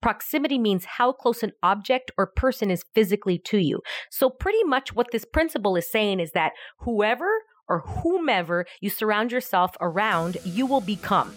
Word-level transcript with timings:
Proximity 0.00 0.58
means 0.58 0.84
how 0.84 1.10
close 1.10 1.42
an 1.42 1.52
object 1.60 2.12
or 2.16 2.26
person 2.26 2.70
is 2.70 2.84
physically 2.94 3.36
to 3.38 3.58
you. 3.58 3.80
So, 4.10 4.30
pretty 4.30 4.62
much 4.62 4.94
what 4.94 5.08
this 5.10 5.24
principle 5.24 5.74
is 5.74 5.90
saying 5.90 6.20
is 6.20 6.30
that 6.32 6.52
whoever 6.78 7.28
or 7.68 7.80
whomever 7.80 8.64
you 8.80 8.90
surround 8.90 9.32
yourself 9.32 9.76
around, 9.80 10.36
you 10.44 10.66
will 10.66 10.80
become. 10.80 11.34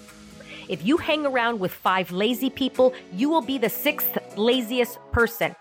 If 0.70 0.86
you 0.86 0.98
hang 0.98 1.26
around 1.26 1.60
with 1.60 1.72
five 1.72 2.12
lazy 2.12 2.52
people, 2.52 2.94
you 3.12 3.30
will 3.30 3.42
be 3.42 3.58
the 3.58 3.70
sixth 3.70 4.18
laziest 4.38 5.00
person. 5.12 5.56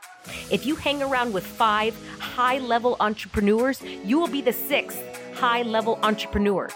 If 0.51 0.67
you 0.67 0.77
hang 0.77 1.03
around 1.03 1.32
with 1.32 1.46
five 1.46 1.96
high 2.19 2.59
level 2.59 2.96
entrepreneurs, 3.01 3.82
you 4.05 4.19
will 4.19 4.29
be 4.29 4.43
the 4.43 4.53
sixth 4.53 5.03
high 5.35 5.62
level 5.62 5.98
entrepreneur. 6.03 6.69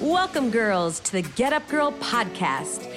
Welcome, 0.00 0.50
girls, 0.50 1.00
to 1.00 1.12
the 1.12 1.22
Get 1.22 1.52
Up 1.52 1.66
Girl 1.68 1.90
podcast, 1.92 2.95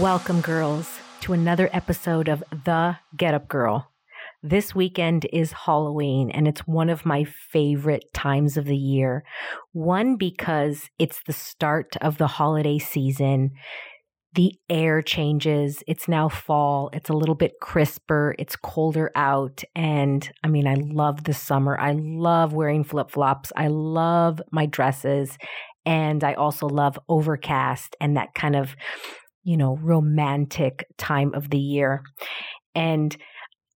Welcome, 0.00 0.40
girls, 0.40 0.98
to 1.20 1.34
another 1.34 1.70
episode 1.72 2.28
of 2.28 2.42
The 2.64 2.96
Get 3.16 3.32
Up 3.32 3.46
Girl. 3.46 3.92
This 4.42 4.74
weekend 4.74 5.24
is 5.32 5.52
Halloween, 5.52 6.32
and 6.32 6.48
it's 6.48 6.66
one 6.66 6.90
of 6.90 7.06
my 7.06 7.22
favorite 7.22 8.12
times 8.12 8.56
of 8.56 8.64
the 8.64 8.76
year. 8.76 9.24
One, 9.72 10.16
because 10.16 10.90
it's 10.98 11.22
the 11.22 11.32
start 11.32 11.96
of 12.00 12.18
the 12.18 12.26
holiday 12.26 12.78
season 12.78 13.52
the 14.34 14.58
air 14.68 15.00
changes. 15.00 15.84
It's 15.86 16.08
now 16.08 16.28
fall. 16.28 16.90
It's 16.92 17.08
a 17.08 17.14
little 17.14 17.36
bit 17.36 17.60
crisper. 17.60 18.34
It's 18.36 18.56
colder 18.56 19.12
out. 19.14 19.62
And 19.76 20.28
I 20.42 20.48
mean, 20.48 20.66
I 20.66 20.74
love 20.74 21.22
the 21.22 21.32
summer. 21.32 21.78
I 21.78 21.92
love 21.92 22.52
wearing 22.52 22.82
flip 22.82 23.12
flops. 23.12 23.52
I 23.56 23.68
love 23.68 24.42
my 24.50 24.66
dresses. 24.66 25.38
And 25.86 26.24
I 26.24 26.34
also 26.34 26.66
love 26.66 26.98
overcast 27.08 27.94
and 28.00 28.16
that 28.16 28.34
kind 28.34 28.56
of, 28.56 28.74
you 29.44 29.56
know, 29.56 29.76
romantic 29.76 30.86
time 30.98 31.32
of 31.34 31.50
the 31.50 31.58
year. 31.58 32.02
And 32.74 33.16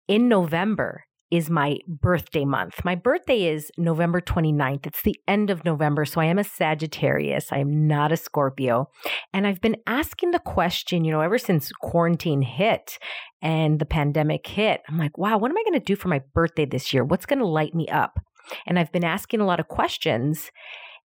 in 0.08 0.28
November, 0.28 1.04
is 1.30 1.50
my 1.50 1.76
birthday 1.88 2.44
month. 2.44 2.84
My 2.84 2.94
birthday 2.94 3.46
is 3.46 3.70
November 3.76 4.20
29th. 4.20 4.86
It's 4.86 5.02
the 5.02 5.16
end 5.26 5.50
of 5.50 5.64
November. 5.64 6.04
So 6.04 6.20
I 6.20 6.26
am 6.26 6.38
a 6.38 6.44
Sagittarius. 6.44 7.48
I 7.50 7.58
am 7.58 7.88
not 7.88 8.12
a 8.12 8.16
Scorpio. 8.16 8.88
And 9.32 9.46
I've 9.46 9.60
been 9.60 9.76
asking 9.86 10.30
the 10.30 10.38
question, 10.38 11.04
you 11.04 11.10
know, 11.10 11.20
ever 11.20 11.38
since 11.38 11.72
quarantine 11.72 12.42
hit 12.42 12.98
and 13.42 13.80
the 13.80 13.86
pandemic 13.86 14.46
hit, 14.46 14.82
I'm 14.88 14.98
like, 14.98 15.18
wow, 15.18 15.36
what 15.38 15.50
am 15.50 15.58
I 15.58 15.64
going 15.64 15.80
to 15.80 15.84
do 15.84 15.96
for 15.96 16.08
my 16.08 16.22
birthday 16.32 16.64
this 16.64 16.94
year? 16.94 17.04
What's 17.04 17.26
going 17.26 17.40
to 17.40 17.46
light 17.46 17.74
me 17.74 17.88
up? 17.88 18.20
And 18.66 18.78
I've 18.78 18.92
been 18.92 19.04
asking 19.04 19.40
a 19.40 19.46
lot 19.46 19.58
of 19.58 19.66
questions 19.66 20.52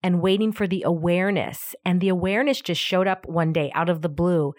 and 0.04 0.22
waiting 0.22 0.52
for 0.52 0.68
the 0.68 0.84
awareness. 0.86 1.76
And 1.86 2.02
the 2.02 2.10
awareness 2.10 2.62
just 2.62 2.82
showed 2.82 3.08
up 3.08 3.28
one 3.28 3.54
day 3.54 3.72
out 3.76 3.90
of 3.90 4.02
the 4.02 4.10
blue. 4.10 4.54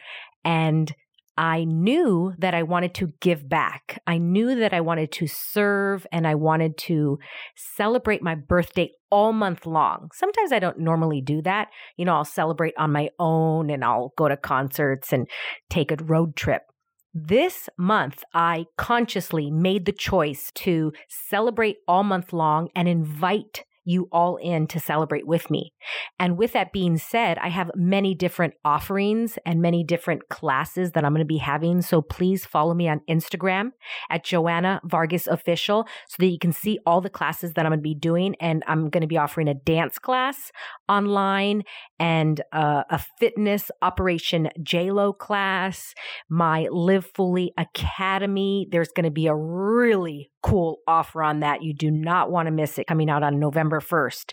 And 0.45 0.95
I 1.37 1.65
knew 1.65 2.35
that 2.39 2.55
I 2.55 2.63
wanted 2.63 2.93
to 2.97 3.15
give 3.21 3.49
back. 3.49 4.03
I 4.07 4.19
knew 4.19 4.55
that 4.57 4.75
I 4.75 4.83
wanted 4.83 5.11
to 5.13 5.27
serve 5.27 6.07
and 6.13 6.27
I 6.27 6.35
wanted 6.35 6.77
to 6.79 7.19
celebrate 7.57 8.23
my 8.23 8.35
birthday 8.35 8.91
all 9.11 9.33
month 9.33 9.65
long. 9.65 10.11
Sometimes 10.13 10.53
I 10.53 10.59
don't 10.59 10.81
normally 10.81 11.23
do 11.23 11.41
that. 11.43 11.69
You 11.97 12.05
know, 12.05 12.15
I'll 12.15 12.27
celebrate 12.27 12.75
on 12.77 12.93
my 12.93 13.09
own 13.19 13.71
and 13.71 13.83
I'll 13.83 14.13
go 14.19 14.29
to 14.29 14.37
concerts 14.37 15.15
and 15.15 15.27
take 15.71 15.91
a 15.91 15.97
road 15.97 16.37
trip. 16.37 16.63
This 17.15 17.69
month, 17.79 18.23
I 18.35 18.67
consciously 18.77 19.51
made 19.51 19.87
the 19.87 19.93
choice 19.93 20.53
to 20.57 20.93
celebrate 21.09 21.79
all 21.89 22.05
month 22.05 22.33
long 22.33 22.69
and 22.77 22.87
invite 22.87 23.65
you 23.85 24.09
all 24.13 24.37
in 24.37 24.67
to 24.69 24.81
celebrate 24.81 25.27
with 25.27 25.51
me. 25.51 25.73
And 26.19 26.37
with 26.37 26.53
that 26.53 26.73
being 26.73 26.99
said, 26.99 27.39
I 27.39 27.49
have 27.49 27.71
many 27.75 28.15
different 28.15 28.55
offerings 28.65 29.39
and 29.47 29.63
many 29.63 29.85
different 29.85 30.29
classes 30.29 30.93
that 30.93 31.05
I'm 31.05 31.13
going 31.13 31.21
to 31.21 31.25
be 31.25 31.39
having. 31.39 31.83
So 31.83 32.03
please 32.03 32.45
follow 32.45 32.75
me 32.75 32.89
on 32.89 33.01
Instagram 33.09 33.71
at 34.11 34.25
Joanna 34.25 34.81
Vargas 34.85 35.27
Official 35.27 35.87
so 36.09 36.17
that 36.19 36.27
you 36.27 36.39
can 36.39 36.53
see 36.53 36.79
all 36.85 37.01
the 37.01 37.11
classes 37.11 37.55
that 37.55 37.65
I'm 37.65 37.71
going 37.71 37.81
to 37.81 37.83
be 37.83 37.95
doing. 37.95 38.37
And 38.41 38.63
I'm 38.67 38.91
going 38.91 39.03
to 39.03 39.07
be 39.07 39.19
offering 39.19 39.49
a 39.49 39.55
dance 39.55 39.99
class 39.99 40.53
online 40.89 41.63
and 41.99 42.41
uh, 42.53 42.85
a 42.91 43.01
fitness 43.19 43.71
Operation 43.83 44.49
JLo 44.61 45.17
class, 45.17 45.95
my 46.29 46.69
Live 46.71 47.07
Fully 47.15 47.53
Academy. 47.57 48.69
There's 48.71 48.89
going 48.89 49.05
to 49.05 49.11
be 49.11 49.27
a 49.27 49.35
really 49.35 50.31
cool 50.43 50.79
offer 50.87 51.23
on 51.23 51.41
that. 51.41 51.63
You 51.63 51.75
do 51.75 51.91
not 51.91 52.31
want 52.31 52.47
to 52.47 52.53
miss 52.53 52.79
it 52.79 52.87
coming 52.87 53.11
out 53.11 53.23
on 53.23 53.39
November 53.39 53.81
1st. 53.81 54.33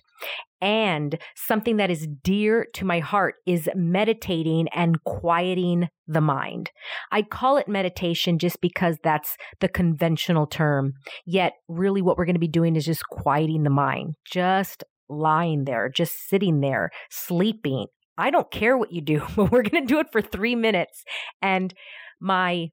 And 0.60 1.20
something 1.36 1.78
that 1.78 1.92
is 1.92 2.08
dear 2.24 2.66
to 2.74 2.86
my 2.86 3.00
heart 3.00 3.36
is 3.46 3.70
meditating 3.76 4.68
and 4.70 5.04
quieting 5.04 5.90
the 6.08 6.22
mind. 6.22 6.72
I 7.12 7.22
call 7.22 7.58
it 7.58 7.68
meditation 7.68 8.40
just 8.40 8.60
because 8.60 8.98
that's 9.04 9.38
the 9.60 9.68
conventional 9.68 10.48
term. 10.48 10.94
Yet, 11.26 11.54
really, 11.68 12.02
what 12.02 12.18
we're 12.18 12.26
going 12.26 12.36
to 12.36 12.40
be 12.40 12.48
doing 12.48 12.76
is 12.76 12.86
just 12.86 13.08
quieting 13.10 13.64
the 13.64 13.70
mind, 13.70 14.16
just 14.26 14.84
lying 15.10 15.66
there, 15.66 15.90
just 15.90 16.28
sitting 16.28 16.62
there, 16.62 16.90
sleeping. 17.12 17.86
I 18.18 18.32
don't 18.32 18.50
care 18.50 18.78
what 18.78 18.92
you 18.92 19.02
do, 19.02 19.22
but 19.36 19.52
we're 19.52 19.62
going 19.62 19.86
to 19.86 19.94
do 19.94 20.00
it 20.00 20.12
for 20.12 20.22
three 20.22 20.56
minutes. 20.56 21.04
And 21.42 21.74
my 22.20 22.70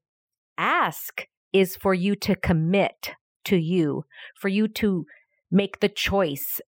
ask 0.56 1.27
is 1.53 1.77
for 1.77 1.93
you 1.93 2.16
to 2.16 2.34
commit 2.34 3.12
to 3.44 3.56
you, 3.56 4.05
for 4.37 4.49
you 4.49 4.69
to 4.69 5.06
make 5.50 5.81
the 5.81 5.88
choice 5.88 6.60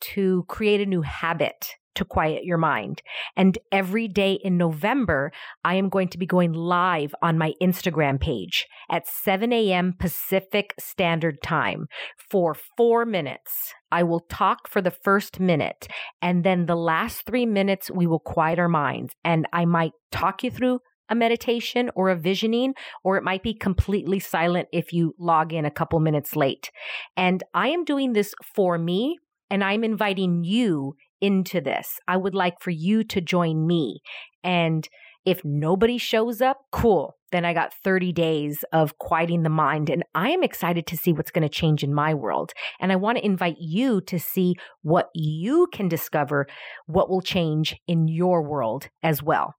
to 0.00 0.44
create 0.48 0.80
a 0.80 0.86
new 0.86 1.02
habit 1.02 1.76
to 1.94 2.04
quiet 2.04 2.44
your 2.44 2.58
mind. 2.58 3.02
And 3.36 3.58
every 3.70 4.08
day 4.08 4.34
in 4.42 4.56
November, 4.56 5.30
I 5.64 5.74
am 5.74 5.88
going 5.88 6.08
to 6.08 6.18
be 6.18 6.26
going 6.26 6.52
live 6.52 7.14
on 7.22 7.38
my 7.38 7.52
Instagram 7.60 8.20
page 8.20 8.66
at 8.90 9.06
7 9.06 9.52
a.m. 9.52 9.94
Pacific 9.98 10.74
Standard 10.78 11.42
Time 11.42 11.86
for 12.30 12.56
four 12.76 13.04
minutes. 13.04 13.74
I 13.90 14.02
will 14.04 14.20
talk 14.20 14.68
for 14.68 14.80
the 14.80 14.90
first 14.90 15.38
minute, 15.38 15.86
and 16.22 16.44
then 16.44 16.66
the 16.66 16.76
last 16.76 17.26
three 17.26 17.46
minutes, 17.46 17.90
we 17.90 18.06
will 18.06 18.20
quiet 18.20 18.58
our 18.58 18.68
minds. 18.68 19.12
And 19.24 19.46
I 19.52 19.66
might 19.66 19.92
talk 20.10 20.42
you 20.42 20.50
through 20.50 20.80
a 21.12 21.14
meditation 21.14 21.90
or 21.94 22.08
a 22.08 22.16
visioning, 22.16 22.74
or 23.04 23.16
it 23.16 23.22
might 23.22 23.42
be 23.42 23.52
completely 23.52 24.18
silent 24.18 24.66
if 24.72 24.92
you 24.92 25.14
log 25.18 25.52
in 25.52 25.66
a 25.66 25.70
couple 25.70 26.00
minutes 26.00 26.34
late. 26.34 26.70
And 27.16 27.44
I 27.52 27.68
am 27.68 27.84
doing 27.84 28.14
this 28.14 28.34
for 28.56 28.78
me, 28.78 29.18
and 29.50 29.62
I'm 29.62 29.84
inviting 29.84 30.42
you 30.42 30.94
into 31.20 31.60
this. 31.60 31.98
I 32.08 32.16
would 32.16 32.34
like 32.34 32.54
for 32.60 32.70
you 32.70 33.04
to 33.04 33.20
join 33.20 33.66
me. 33.66 34.00
And 34.42 34.88
if 35.26 35.44
nobody 35.44 35.98
shows 35.98 36.40
up, 36.40 36.56
cool. 36.72 37.14
Then 37.30 37.44
I 37.44 37.52
got 37.52 37.74
30 37.84 38.12
days 38.12 38.64
of 38.72 38.98
quieting 38.98 39.42
the 39.42 39.50
mind. 39.50 39.90
And 39.90 40.04
I 40.14 40.30
am 40.30 40.42
excited 40.42 40.86
to 40.86 40.96
see 40.96 41.12
what's 41.12 41.30
going 41.30 41.42
to 41.42 41.48
change 41.48 41.84
in 41.84 41.94
my 41.94 42.12
world. 42.14 42.52
And 42.80 42.90
I 42.90 42.96
want 42.96 43.18
to 43.18 43.24
invite 43.24 43.56
you 43.58 44.00
to 44.02 44.18
see 44.18 44.54
what 44.80 45.10
you 45.14 45.68
can 45.72 45.88
discover, 45.88 46.46
what 46.86 47.08
will 47.08 47.20
change 47.20 47.76
in 47.86 48.08
your 48.08 48.42
world 48.42 48.88
as 49.02 49.22
well 49.22 49.54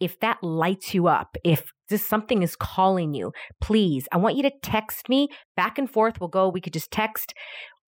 if 0.00 0.18
that 0.20 0.42
lights 0.42 0.94
you 0.94 1.06
up, 1.06 1.36
if 1.44 1.72
this 1.88 2.04
something 2.04 2.42
is 2.42 2.56
calling 2.56 3.14
you, 3.14 3.32
please, 3.60 4.08
I 4.12 4.16
want 4.16 4.36
you 4.36 4.42
to 4.42 4.52
text 4.62 5.08
me 5.08 5.28
back 5.56 5.78
and 5.78 5.90
forth. 5.90 6.20
We'll 6.20 6.28
go, 6.28 6.48
we 6.48 6.60
could 6.60 6.72
just 6.72 6.90
text 6.90 7.34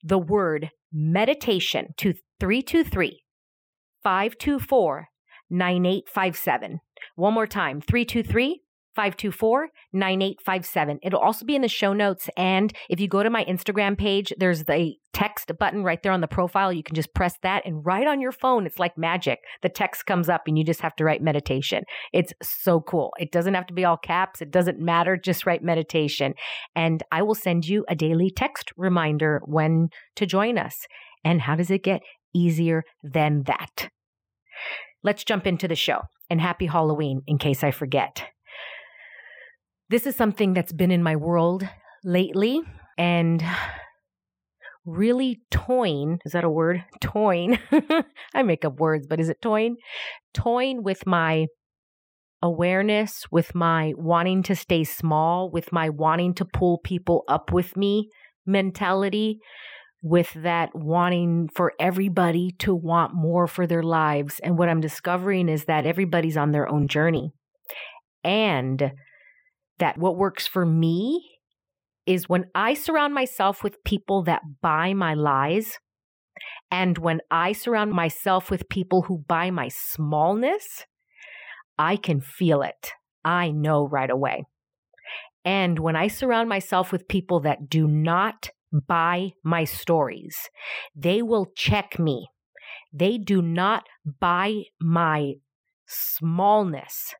the 0.02 0.18
word 0.18 0.70
meditation 0.92 1.88
to 1.98 2.14
323 2.40 3.22
524 4.02 5.08
9857. 5.50 6.80
One 7.16 7.34
more 7.34 7.46
time 7.46 7.80
323 7.80 8.60
524 8.98 9.68
9857. 9.92 10.98
It'll 11.04 11.20
also 11.20 11.44
be 11.44 11.54
in 11.54 11.62
the 11.62 11.68
show 11.68 11.92
notes. 11.92 12.28
And 12.36 12.72
if 12.90 12.98
you 12.98 13.06
go 13.06 13.22
to 13.22 13.30
my 13.30 13.44
Instagram 13.44 13.96
page, 13.96 14.32
there's 14.38 14.64
the 14.64 14.94
text 15.12 15.52
button 15.56 15.84
right 15.84 16.02
there 16.02 16.10
on 16.10 16.20
the 16.20 16.26
profile. 16.26 16.72
You 16.72 16.82
can 16.82 16.96
just 16.96 17.14
press 17.14 17.34
that 17.44 17.64
and 17.64 17.86
write 17.86 18.08
on 18.08 18.20
your 18.20 18.32
phone. 18.32 18.66
It's 18.66 18.80
like 18.80 18.98
magic. 18.98 19.38
The 19.62 19.68
text 19.68 20.04
comes 20.06 20.28
up 20.28 20.42
and 20.48 20.58
you 20.58 20.64
just 20.64 20.80
have 20.80 20.96
to 20.96 21.04
write 21.04 21.22
meditation. 21.22 21.84
It's 22.12 22.32
so 22.42 22.80
cool. 22.80 23.12
It 23.20 23.30
doesn't 23.30 23.54
have 23.54 23.68
to 23.68 23.72
be 23.72 23.84
all 23.84 23.96
caps. 23.96 24.42
It 24.42 24.50
doesn't 24.50 24.80
matter. 24.80 25.16
Just 25.16 25.46
write 25.46 25.62
meditation. 25.62 26.34
And 26.74 27.04
I 27.12 27.22
will 27.22 27.36
send 27.36 27.68
you 27.68 27.84
a 27.88 27.94
daily 27.94 28.32
text 28.34 28.72
reminder 28.76 29.40
when 29.44 29.90
to 30.16 30.26
join 30.26 30.58
us. 30.58 30.88
And 31.24 31.42
how 31.42 31.54
does 31.54 31.70
it 31.70 31.84
get 31.84 32.00
easier 32.34 32.82
than 33.04 33.44
that? 33.44 33.90
Let's 35.04 35.22
jump 35.22 35.46
into 35.46 35.68
the 35.68 35.76
show. 35.76 36.00
And 36.28 36.40
happy 36.40 36.66
Halloween 36.66 37.22
in 37.28 37.38
case 37.38 37.62
I 37.62 37.70
forget. 37.70 38.24
This 39.90 40.06
is 40.06 40.14
something 40.16 40.52
that's 40.52 40.72
been 40.72 40.90
in 40.90 41.02
my 41.02 41.16
world 41.16 41.66
lately 42.04 42.60
and 42.98 43.42
really 44.84 45.40
toying. 45.50 46.18
Is 46.26 46.32
that 46.32 46.44
a 46.44 46.50
word? 46.50 46.84
Toying. 47.00 47.58
I 48.34 48.42
make 48.42 48.64
up 48.64 48.78
words, 48.78 49.06
but 49.06 49.18
is 49.18 49.28
it 49.28 49.40
toying? 49.40 49.76
Toying 50.34 50.82
with 50.82 51.06
my 51.06 51.46
awareness, 52.42 53.24
with 53.30 53.54
my 53.54 53.94
wanting 53.96 54.42
to 54.44 54.54
stay 54.54 54.84
small, 54.84 55.50
with 55.50 55.72
my 55.72 55.88
wanting 55.88 56.34
to 56.34 56.44
pull 56.44 56.78
people 56.84 57.24
up 57.26 57.52
with 57.52 57.76
me 57.76 58.10
mentality, 58.46 59.38
with 60.02 60.32
that 60.34 60.70
wanting 60.74 61.48
for 61.54 61.72
everybody 61.80 62.50
to 62.58 62.74
want 62.74 63.14
more 63.14 63.46
for 63.46 63.66
their 63.66 63.82
lives. 63.82 64.38
And 64.42 64.58
what 64.58 64.68
I'm 64.68 64.80
discovering 64.80 65.48
is 65.48 65.64
that 65.64 65.86
everybody's 65.86 66.36
on 66.36 66.52
their 66.52 66.68
own 66.68 66.88
journey. 66.88 67.32
And 68.22 68.92
that 69.78 69.98
what 69.98 70.16
works 70.16 70.46
for 70.46 70.66
me 70.66 71.38
is 72.06 72.28
when 72.28 72.46
I 72.54 72.74
surround 72.74 73.14
myself 73.14 73.62
with 73.62 73.84
people 73.84 74.22
that 74.24 74.42
buy 74.62 74.94
my 74.94 75.14
lies, 75.14 75.78
and 76.70 76.96
when 76.98 77.20
I 77.30 77.52
surround 77.52 77.92
myself 77.92 78.50
with 78.50 78.68
people 78.68 79.02
who 79.02 79.24
buy 79.26 79.50
my 79.50 79.68
smallness, 79.68 80.84
I 81.78 81.96
can 81.96 82.20
feel 82.20 82.62
it. 82.62 82.92
I 83.24 83.50
know 83.50 83.86
right 83.86 84.10
away. 84.10 84.44
And 85.44 85.78
when 85.78 85.96
I 85.96 86.08
surround 86.08 86.48
myself 86.48 86.92
with 86.92 87.08
people 87.08 87.40
that 87.40 87.68
do 87.68 87.86
not 87.86 88.50
buy 88.72 89.32
my 89.42 89.64
stories, 89.64 90.36
they 90.94 91.22
will 91.22 91.46
check 91.56 91.98
me. 91.98 92.28
They 92.92 93.18
do 93.18 93.40
not 93.40 93.84
buy 94.20 94.64
my 94.80 95.34
smallness 95.86 97.14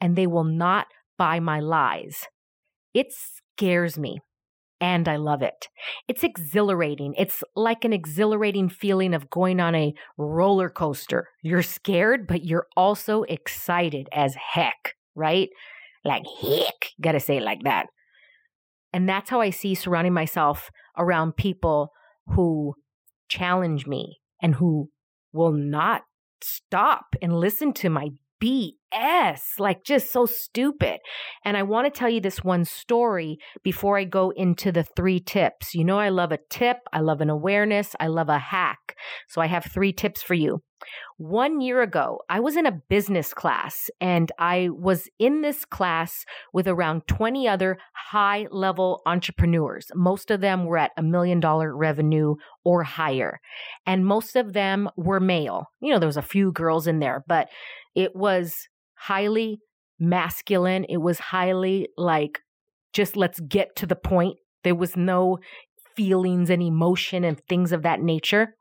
and 0.00 0.16
they 0.16 0.26
will 0.26 0.44
not 0.44 0.86
buy 1.20 1.38
my 1.38 1.60
lies. 1.60 2.26
It 2.94 3.08
scares 3.12 3.98
me 3.98 4.20
and 4.80 5.06
I 5.06 5.16
love 5.16 5.42
it. 5.42 5.68
It's 6.08 6.24
exhilarating. 6.24 7.12
It's 7.18 7.44
like 7.54 7.84
an 7.84 7.92
exhilarating 7.92 8.70
feeling 8.70 9.12
of 9.12 9.28
going 9.28 9.60
on 9.60 9.74
a 9.74 9.92
roller 10.16 10.70
coaster. 10.70 11.28
You're 11.42 11.62
scared, 11.62 12.26
but 12.26 12.46
you're 12.46 12.68
also 12.74 13.24
excited 13.24 14.08
as 14.14 14.34
heck, 14.34 14.94
right? 15.14 15.50
Like 16.06 16.22
heck, 16.40 16.88
gotta 16.98 17.20
say 17.20 17.36
it 17.36 17.42
like 17.42 17.64
that. 17.64 17.88
And 18.94 19.06
that's 19.06 19.28
how 19.28 19.42
I 19.42 19.50
see 19.50 19.74
surrounding 19.74 20.14
myself 20.14 20.70
around 20.96 21.36
people 21.36 21.90
who 22.28 22.76
challenge 23.28 23.86
me 23.86 24.20
and 24.40 24.54
who 24.54 24.88
will 25.34 25.52
not 25.52 26.00
stop 26.42 27.14
and 27.20 27.38
listen 27.38 27.74
to 27.74 27.90
my 27.90 28.08
BS, 28.42 29.40
like 29.58 29.84
just 29.84 30.12
so 30.12 30.26
stupid. 30.26 31.00
And 31.44 31.56
I 31.56 31.62
want 31.62 31.92
to 31.92 31.98
tell 31.98 32.08
you 32.08 32.20
this 32.20 32.42
one 32.42 32.64
story 32.64 33.38
before 33.62 33.98
I 33.98 34.04
go 34.04 34.30
into 34.30 34.72
the 34.72 34.84
three 34.84 35.20
tips. 35.20 35.74
You 35.74 35.84
know, 35.84 35.98
I 35.98 36.08
love 36.08 36.32
a 36.32 36.38
tip, 36.48 36.78
I 36.92 37.00
love 37.00 37.20
an 37.20 37.30
awareness, 37.30 37.94
I 38.00 38.06
love 38.06 38.28
a 38.28 38.38
hack. 38.38 38.96
So 39.28 39.40
I 39.40 39.46
have 39.46 39.64
three 39.64 39.92
tips 39.92 40.22
for 40.22 40.34
you. 40.34 40.62
One 41.18 41.60
year 41.60 41.82
ago, 41.82 42.20
I 42.30 42.40
was 42.40 42.56
in 42.56 42.64
a 42.64 42.80
business 42.88 43.34
class 43.34 43.90
and 44.00 44.32
I 44.38 44.70
was 44.72 45.08
in 45.18 45.42
this 45.42 45.66
class 45.66 46.24
with 46.54 46.66
around 46.66 47.06
20 47.06 47.46
other 47.46 47.78
high 47.92 48.46
level 48.50 49.02
entrepreneurs. 49.04 49.88
Most 49.94 50.30
of 50.30 50.40
them 50.40 50.64
were 50.64 50.78
at 50.78 50.92
a 50.96 51.02
million 51.02 51.38
dollar 51.38 51.76
revenue 51.76 52.36
or 52.64 52.82
higher. 52.84 53.40
And 53.84 54.06
most 54.06 54.36
of 54.36 54.54
them 54.54 54.88
were 54.96 55.20
male. 55.20 55.66
You 55.80 55.92
know, 55.92 55.98
there 55.98 56.06
was 56.06 56.16
a 56.16 56.22
few 56.22 56.52
girls 56.52 56.86
in 56.86 56.98
there, 56.98 57.24
but 57.28 57.48
it 57.94 58.14
was 58.14 58.68
highly 58.94 59.60
masculine. 59.98 60.84
It 60.88 60.98
was 60.98 61.18
highly 61.18 61.88
like, 61.96 62.40
just 62.92 63.16
let's 63.16 63.40
get 63.40 63.76
to 63.76 63.86
the 63.86 63.96
point. 63.96 64.36
There 64.64 64.74
was 64.74 64.96
no 64.96 65.38
feelings 65.96 66.50
and 66.50 66.62
emotion 66.62 67.24
and 67.24 67.40
things 67.48 67.72
of 67.72 67.82
that 67.82 68.00
nature. 68.00 68.54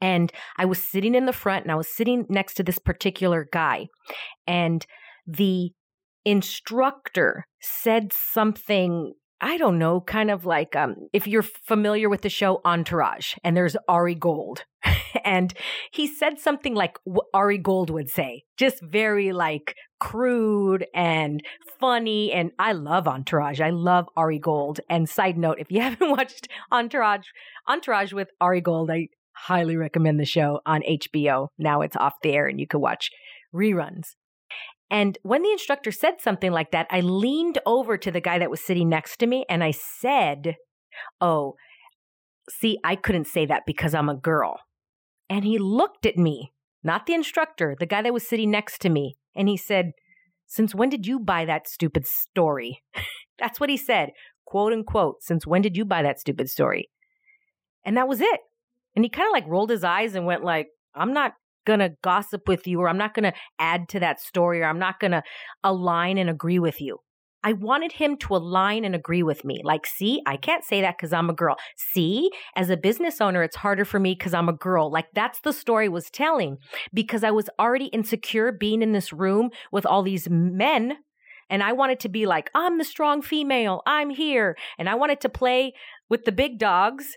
And 0.00 0.32
I 0.56 0.64
was 0.64 0.82
sitting 0.82 1.14
in 1.14 1.26
the 1.26 1.32
front 1.32 1.64
and 1.64 1.72
I 1.72 1.74
was 1.74 1.94
sitting 1.94 2.24
next 2.28 2.54
to 2.54 2.62
this 2.62 2.78
particular 2.78 3.46
guy. 3.52 3.88
And 4.46 4.86
the 5.26 5.70
instructor 6.24 7.46
said 7.60 8.12
something 8.12 9.12
I 9.40 9.56
don't 9.56 9.78
know, 9.78 10.02
kind 10.02 10.30
of 10.30 10.44
like 10.44 10.76
um, 10.76 10.96
if 11.14 11.26
you're 11.26 11.42
familiar 11.42 12.10
with 12.10 12.20
the 12.20 12.28
show 12.28 12.60
Entourage, 12.64 13.36
and 13.42 13.56
there's 13.56 13.74
Ari 13.88 14.14
Gold, 14.14 14.64
and 15.24 15.52
he 15.92 16.06
said 16.06 16.38
something 16.38 16.74
like 16.74 16.98
Ari 17.34 17.58
Gold 17.58 17.90
would 17.90 18.08
say, 18.08 18.44
just 18.56 18.82
very 18.82 19.32
like 19.32 19.74
crude 19.98 20.86
and 20.94 21.42
funny. 21.78 22.32
And 22.32 22.52
I 22.58 22.72
love 22.72 23.06
Entourage. 23.06 23.60
I 23.60 23.70
love 23.70 24.06
Ari 24.16 24.38
Gold. 24.38 24.80
And 24.88 25.08
side 25.08 25.38
note, 25.38 25.58
if 25.58 25.70
you 25.70 25.80
haven't 25.82 26.10
watched 26.10 26.48
Entourage, 26.70 27.26
Entourage 27.68 28.12
with 28.12 28.28
Ari 28.40 28.60
Gold, 28.60 28.90
I 28.90 29.08
highly 29.32 29.76
recommend 29.76 30.20
the 30.20 30.24
show 30.24 30.60
on 30.66 30.82
HBO. 30.82 31.48
Now 31.58 31.80
it's 31.80 31.96
off 31.96 32.14
the 32.22 32.32
air 32.32 32.46
and 32.46 32.60
you 32.60 32.66
can 32.66 32.80
watch 32.80 33.10
reruns. 33.54 34.08
And 34.90 35.16
when 35.22 35.42
the 35.42 35.52
instructor 35.52 35.92
said 35.92 36.20
something 36.20 36.50
like 36.50 36.72
that, 36.72 36.88
I 36.90 37.00
leaned 37.00 37.58
over 37.64 37.96
to 37.96 38.10
the 38.10 38.20
guy 38.20 38.40
that 38.40 38.50
was 38.50 38.60
sitting 38.60 38.88
next 38.88 39.18
to 39.18 39.26
me 39.26 39.44
and 39.48 39.62
I 39.62 39.70
said, 39.70 40.56
Oh, 41.20 41.54
see, 42.50 42.78
I 42.84 42.96
couldn't 42.96 43.28
say 43.28 43.46
that 43.46 43.62
because 43.66 43.94
I'm 43.94 44.08
a 44.08 44.16
girl. 44.16 44.58
And 45.30 45.44
he 45.44 45.58
looked 45.58 46.04
at 46.04 46.18
me, 46.18 46.52
not 46.82 47.06
the 47.06 47.14
instructor, 47.14 47.76
the 47.78 47.86
guy 47.86 48.02
that 48.02 48.12
was 48.12 48.28
sitting 48.28 48.50
next 48.50 48.80
to 48.80 48.88
me. 48.88 49.16
And 49.36 49.48
he 49.48 49.56
said, 49.56 49.92
Since 50.48 50.74
when 50.74 50.90
did 50.90 51.06
you 51.06 51.20
buy 51.20 51.44
that 51.44 51.68
stupid 51.68 52.04
story? 52.04 52.82
That's 53.38 53.60
what 53.60 53.70
he 53.70 53.76
said, 53.76 54.10
quote 54.44 54.72
unquote. 54.72 55.22
Since 55.22 55.46
when 55.46 55.62
did 55.62 55.76
you 55.76 55.84
buy 55.84 56.02
that 56.02 56.18
stupid 56.18 56.50
story? 56.50 56.90
And 57.84 57.96
that 57.96 58.08
was 58.08 58.20
it. 58.20 58.40
And 58.96 59.04
he 59.04 59.08
kind 59.08 59.28
of 59.28 59.32
like 59.32 59.46
rolled 59.46 59.70
his 59.70 59.84
eyes 59.84 60.16
and 60.16 60.26
went 60.26 60.44
like, 60.44 60.66
I'm 60.96 61.12
not 61.12 61.34
going 61.64 61.78
to 61.78 61.94
gossip 62.02 62.48
with 62.48 62.66
you 62.66 62.80
or 62.80 62.88
I'm 62.88 62.98
not 62.98 63.14
going 63.14 63.30
to 63.30 63.32
add 63.58 63.88
to 63.90 64.00
that 64.00 64.20
story 64.20 64.60
or 64.60 64.64
I'm 64.64 64.80
not 64.80 64.98
going 64.98 65.12
to 65.12 65.22
align 65.62 66.18
and 66.18 66.28
agree 66.28 66.58
with 66.58 66.80
you. 66.80 66.98
I 67.42 67.54
wanted 67.54 67.92
him 67.92 68.16
to 68.18 68.36
align 68.36 68.84
and 68.84 68.94
agree 68.94 69.22
with 69.22 69.44
me. 69.44 69.60
Like, 69.64 69.86
see, 69.86 70.20
I 70.26 70.36
can't 70.36 70.64
say 70.64 70.80
that 70.82 70.98
because 70.98 71.12
I'm 71.12 71.30
a 71.30 71.34
girl. 71.34 71.56
See, 71.76 72.30
as 72.54 72.68
a 72.68 72.76
business 72.76 73.20
owner, 73.20 73.42
it's 73.42 73.56
harder 73.56 73.84
for 73.84 73.98
me 73.98 74.14
because 74.14 74.34
I'm 74.34 74.48
a 74.48 74.54
girl. 74.54 74.90
Like, 74.90 75.06
that's 75.14 75.40
the 75.40 75.52
story 75.52 75.88
was 75.88 76.10
telling 76.10 76.58
because 76.92 77.24
I 77.24 77.30
was 77.30 77.48
already 77.58 77.86
insecure 77.86 78.52
being 78.52 78.82
in 78.82 78.92
this 78.92 79.12
room 79.12 79.50
with 79.72 79.86
all 79.86 80.02
these 80.02 80.28
men. 80.28 80.98
And 81.48 81.62
I 81.62 81.72
wanted 81.72 81.98
to 82.00 82.08
be 82.08 82.26
like, 82.26 82.50
I'm 82.54 82.78
the 82.78 82.84
strong 82.84 83.22
female. 83.22 83.82
I'm 83.86 84.10
here. 84.10 84.56
And 84.78 84.88
I 84.88 84.94
wanted 84.94 85.20
to 85.22 85.28
play 85.28 85.72
with 86.08 86.24
the 86.24 86.32
big 86.32 86.58
dogs. 86.58 87.16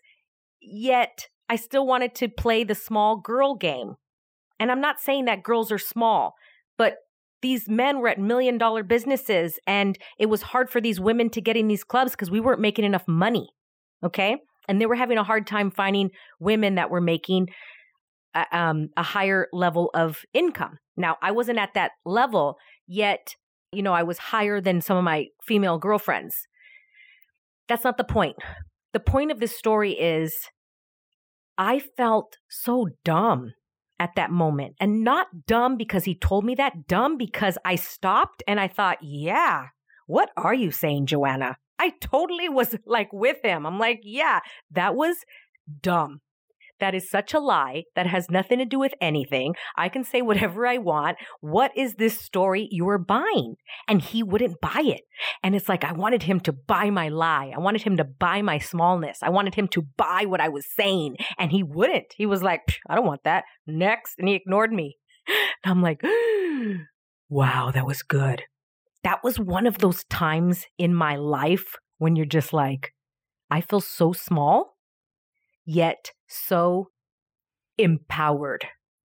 Yet 0.61 1.27
I 1.49 1.57
still 1.57 1.85
wanted 1.85 2.15
to 2.15 2.29
play 2.29 2.63
the 2.63 2.75
small 2.75 3.17
girl 3.17 3.55
game. 3.55 3.95
And 4.59 4.71
I'm 4.71 4.81
not 4.81 5.01
saying 5.01 5.25
that 5.25 5.43
girls 5.43 5.71
are 5.71 5.77
small, 5.77 6.35
but 6.77 6.95
these 7.43 7.69
men 7.69 7.99
were 7.99 8.07
at 8.07 8.17
million 8.17 8.57
dollar 8.57 8.81
businesses 8.81 9.59
and 9.67 9.99
it 10.17 10.27
was 10.27 10.41
hard 10.41 10.69
for 10.69 10.81
these 10.81 10.99
women 10.99 11.29
to 11.29 11.41
get 11.41 11.57
in 11.57 11.67
these 11.67 11.83
clubs 11.83 12.11
because 12.11 12.31
we 12.31 12.39
weren't 12.39 12.61
making 12.61 12.85
enough 12.85 13.07
money. 13.07 13.49
Okay. 14.03 14.37
And 14.67 14.79
they 14.81 14.85
were 14.85 14.95
having 14.95 15.17
a 15.17 15.23
hard 15.23 15.45
time 15.45 15.69
finding 15.69 16.09
women 16.39 16.75
that 16.75 16.89
were 16.89 17.01
making 17.01 17.49
a, 18.33 18.45
um, 18.57 18.87
a 18.95 19.03
higher 19.03 19.47
level 19.51 19.91
of 19.93 20.21
income. 20.33 20.79
Now, 20.95 21.17
I 21.21 21.31
wasn't 21.31 21.59
at 21.59 21.73
that 21.75 21.91
level 22.05 22.55
yet. 22.87 23.35
You 23.73 23.83
know, 23.83 23.93
I 23.93 24.03
was 24.03 24.17
higher 24.17 24.61
than 24.61 24.79
some 24.79 24.95
of 24.95 25.03
my 25.03 25.25
female 25.43 25.77
girlfriends. 25.77 26.33
That's 27.67 27.83
not 27.83 27.97
the 27.97 28.03
point. 28.05 28.37
The 28.93 28.99
point 29.01 29.31
of 29.31 29.39
this 29.39 29.57
story 29.57 29.91
is 29.91 30.33
I 31.57 31.79
felt 31.79 32.37
so 32.49 32.87
dumb 33.03 33.51
at 33.99 34.15
that 34.15 34.31
moment. 34.31 34.75
And 34.79 35.03
not 35.03 35.45
dumb 35.47 35.77
because 35.77 36.03
he 36.03 36.15
told 36.15 36.45
me 36.45 36.55
that, 36.55 36.87
dumb 36.87 37.17
because 37.17 37.57
I 37.65 37.75
stopped 37.75 38.43
and 38.47 38.59
I 38.59 38.67
thought, 38.67 38.97
yeah, 39.01 39.67
what 40.07 40.29
are 40.37 40.53
you 40.53 40.71
saying, 40.71 41.07
Joanna? 41.07 41.57
I 41.79 41.93
totally 42.01 42.49
was 42.49 42.75
like 42.85 43.11
with 43.11 43.37
him. 43.43 43.65
I'm 43.65 43.79
like, 43.79 44.01
yeah, 44.03 44.39
that 44.71 44.95
was 44.95 45.17
dumb. 45.81 46.21
That 46.79 46.95
is 46.95 47.09
such 47.09 47.33
a 47.33 47.39
lie. 47.39 47.83
That 47.95 48.07
has 48.07 48.29
nothing 48.29 48.59
to 48.59 48.65
do 48.65 48.79
with 48.79 48.93
anything. 48.99 49.55
I 49.77 49.89
can 49.89 50.03
say 50.03 50.21
whatever 50.21 50.67
I 50.67 50.77
want. 50.77 51.17
What 51.39 51.71
is 51.75 51.95
this 51.95 52.19
story 52.19 52.67
you 52.71 52.87
are 52.89 52.97
buying? 52.97 53.55
And 53.87 54.01
he 54.01 54.23
wouldn't 54.23 54.61
buy 54.61 54.81
it. 54.83 55.01
And 55.43 55.55
it's 55.55 55.69
like, 55.69 55.83
I 55.83 55.93
wanted 55.93 56.23
him 56.23 56.39
to 56.41 56.53
buy 56.53 56.89
my 56.89 57.09
lie. 57.09 57.51
I 57.55 57.59
wanted 57.59 57.83
him 57.83 57.97
to 57.97 58.03
buy 58.03 58.41
my 58.41 58.57
smallness. 58.57 59.19
I 59.21 59.29
wanted 59.29 59.55
him 59.55 59.67
to 59.69 59.83
buy 59.97 60.25
what 60.25 60.41
I 60.41 60.49
was 60.49 60.65
saying. 60.75 61.17
And 61.37 61.51
he 61.51 61.63
wouldn't. 61.63 62.13
He 62.15 62.25
was 62.25 62.43
like, 62.43 62.61
I 62.89 62.95
don't 62.95 63.05
want 63.05 63.23
that. 63.23 63.45
Next. 63.67 64.15
And 64.17 64.27
he 64.27 64.35
ignored 64.35 64.73
me. 64.73 64.97
And 65.27 65.37
I'm 65.71 65.81
like, 65.81 66.01
wow, 67.29 67.71
that 67.71 67.85
was 67.85 68.03
good. 68.03 68.43
That 69.03 69.23
was 69.23 69.39
one 69.39 69.67
of 69.67 69.79
those 69.79 70.05
times 70.05 70.65
in 70.77 70.93
my 70.93 71.15
life 71.15 71.75
when 71.97 72.15
you're 72.15 72.25
just 72.25 72.53
like, 72.53 72.93
I 73.49 73.61
feel 73.61 73.81
so 73.81 74.13
small, 74.13 74.72
yet 75.65 76.11
so 76.27 76.89
empowered. 77.77 78.65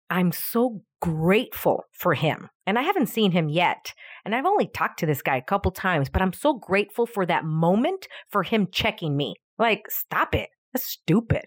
I'm 0.08 0.32
so 0.32 0.82
grateful 1.00 1.84
for 1.92 2.14
him. 2.14 2.48
And 2.66 2.78
I 2.78 2.82
haven't 2.82 3.08
seen 3.08 3.32
him 3.32 3.48
yet. 3.48 3.92
And 4.24 4.34
I've 4.34 4.46
only 4.46 4.66
talked 4.66 4.98
to 5.00 5.06
this 5.06 5.22
guy 5.22 5.36
a 5.36 5.42
couple 5.42 5.70
times, 5.70 6.08
but 6.08 6.22
I'm 6.22 6.32
so 6.32 6.54
grateful 6.54 7.06
for 7.06 7.26
that 7.26 7.44
moment 7.44 8.06
for 8.30 8.42
him 8.42 8.68
checking 8.70 9.16
me. 9.16 9.34
Like, 9.58 9.84
stop 9.88 10.34
it. 10.34 10.50
That's 10.72 10.84
stupid. 10.84 11.44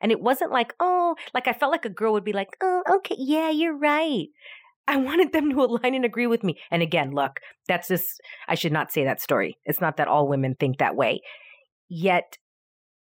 And 0.00 0.10
it 0.10 0.20
wasn't 0.20 0.52
like, 0.52 0.74
oh, 0.80 1.14
like 1.34 1.46
I 1.46 1.52
felt 1.52 1.72
like 1.72 1.84
a 1.84 1.90
girl 1.90 2.12
would 2.12 2.24
be 2.24 2.32
like, 2.32 2.48
oh, 2.62 2.82
okay, 2.96 3.16
yeah, 3.18 3.50
you're 3.50 3.76
right. 3.76 4.28
I 4.88 4.96
wanted 4.98 5.32
them 5.32 5.50
to 5.50 5.62
align 5.62 5.94
and 5.94 6.04
agree 6.04 6.26
with 6.26 6.42
me. 6.42 6.56
And 6.70 6.82
again, 6.82 7.12
look, 7.12 7.40
that's 7.68 7.88
just, 7.88 8.20
I 8.48 8.54
should 8.54 8.72
not 8.72 8.92
say 8.92 9.04
that 9.04 9.20
story. 9.20 9.56
It's 9.64 9.80
not 9.80 9.96
that 9.98 10.08
all 10.08 10.28
women 10.28 10.56
think 10.58 10.78
that 10.78 10.96
way. 10.96 11.20
Yet 11.88 12.38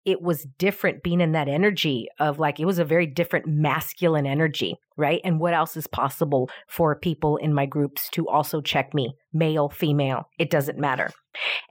it 0.04 0.20
was 0.20 0.46
different 0.58 1.02
being 1.02 1.20
in 1.20 1.32
that 1.32 1.48
energy 1.48 2.08
of 2.18 2.38
like, 2.38 2.60
it 2.60 2.66
was 2.66 2.78
a 2.78 2.84
very 2.84 3.06
different 3.06 3.46
masculine 3.46 4.26
energy, 4.26 4.76
right? 4.96 5.20
And 5.24 5.40
what 5.40 5.54
else 5.54 5.76
is 5.76 5.86
possible 5.86 6.50
for 6.68 6.94
people 6.94 7.36
in 7.38 7.54
my 7.54 7.66
groups 7.66 8.08
to 8.10 8.28
also 8.28 8.60
check 8.60 8.92
me, 8.92 9.14
male, 9.32 9.68
female, 9.68 10.28
it 10.38 10.50
doesn't 10.50 10.78
matter. 10.78 11.10